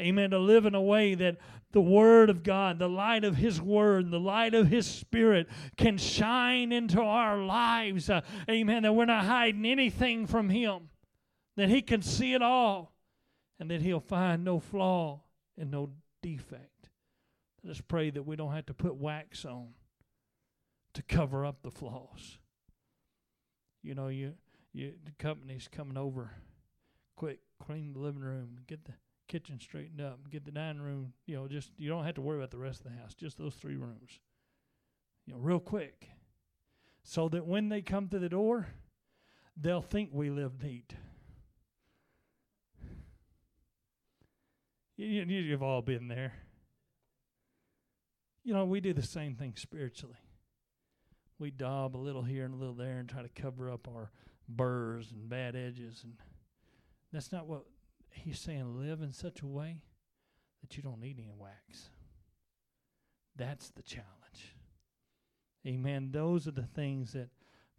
[0.00, 0.30] Amen.
[0.30, 1.36] To live in a way that
[1.72, 5.46] the Word of God, the light of His Word, the light of His Spirit
[5.76, 8.08] can shine into our lives.
[8.08, 8.84] Uh, amen.
[8.84, 10.88] That we're not hiding anything from Him,
[11.56, 12.94] that He can see it all,
[13.58, 15.20] and that He'll find no flaw
[15.58, 15.90] and no
[16.22, 16.88] defect.
[17.62, 19.68] Let us pray that we don't have to put wax on
[20.94, 22.38] to cover up the flaws.
[23.82, 24.32] You know, you
[24.72, 26.32] you the company's coming over.
[27.16, 28.94] Quick, clean the living room, get the
[29.28, 31.12] kitchen straightened up, get the dining room.
[31.26, 33.14] You know, just you don't have to worry about the rest of the house.
[33.14, 34.18] Just those three rooms.
[35.26, 36.08] You know, real quick,
[37.02, 38.68] so that when they come to the door,
[39.56, 40.94] they'll think we live neat.
[44.96, 46.34] You, you've all been there.
[48.44, 50.18] You know, we do the same thing spiritually.
[51.38, 54.10] We daub a little here and a little there and try to cover up our
[54.56, 56.14] burrs and bad edges and
[57.12, 57.64] that's not what
[58.12, 58.78] he's saying.
[58.78, 59.82] Live in such a way
[60.60, 61.90] that you don't need any wax.
[63.36, 64.06] That's the challenge.
[65.66, 66.10] Amen.
[66.12, 67.28] Those are the things that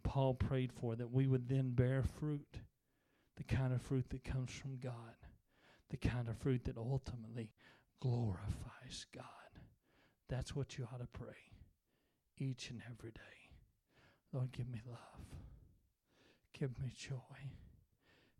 [0.04, 2.58] paul prayed for that we would then bear fruit
[3.36, 5.14] the kind of fruit that comes from god
[5.90, 7.52] the kind of fruit that ultimately
[8.00, 9.24] glorifies god.
[10.28, 11.36] That's what you ought to pray
[12.38, 13.20] each and every day.
[14.32, 15.26] Lord give me love
[16.58, 17.50] Give me joy,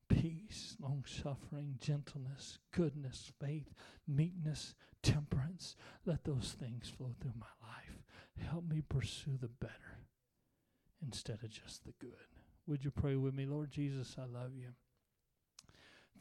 [0.08, 3.72] peace, long suffering, gentleness, goodness, faith,
[4.06, 5.76] meekness, temperance.
[6.04, 8.02] Let those things flow through my life.
[8.48, 9.72] Help me pursue the better
[11.04, 12.10] instead of just the good.
[12.66, 13.46] Would you pray with me?
[13.46, 14.68] Lord Jesus, I love you.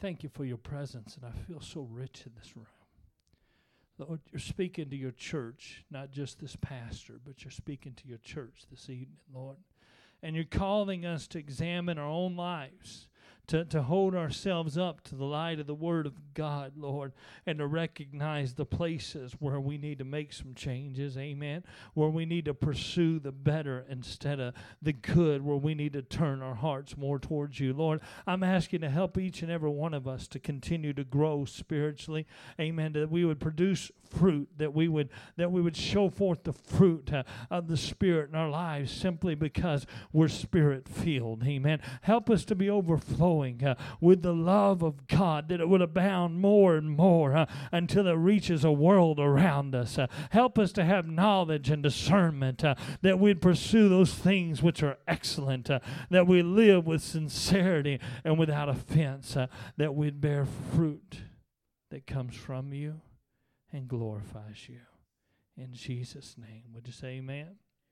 [0.00, 2.66] Thank you for your presence, and I feel so rich in this room.
[3.98, 8.18] Lord, you're speaking to your church, not just this pastor, but you're speaking to your
[8.18, 9.58] church this evening, Lord
[10.22, 13.08] and you're calling us to examine our own lives
[13.52, 17.12] to, to hold ourselves up to the light of the Word of God, Lord,
[17.44, 22.24] and to recognize the places where we need to make some changes, amen, where we
[22.24, 26.54] need to pursue the better instead of the good, where we need to turn our
[26.54, 27.74] hearts more towards you.
[27.74, 31.44] Lord, I'm asking to help each and every one of us to continue to grow
[31.44, 32.26] spiritually,
[32.58, 36.52] amen, that we would produce fruit, that we would that we would show forth the
[36.52, 41.80] fruit uh, of the Spirit in our lives simply because we're spirit filled, amen.
[42.02, 46.40] Help us to be overflowing uh, with the love of God, that it would abound
[46.40, 49.98] more and more uh, until it reaches a world around us.
[49.98, 54.82] Uh, help us to have knowledge and discernment, uh, that we'd pursue those things which
[54.82, 55.80] are excellent, uh,
[56.10, 61.22] that we live with sincerity and without offense, uh, that we'd bear fruit
[61.90, 63.00] that comes from you
[63.72, 64.80] and glorifies you.
[65.56, 67.56] In Jesus' name, would you say amen?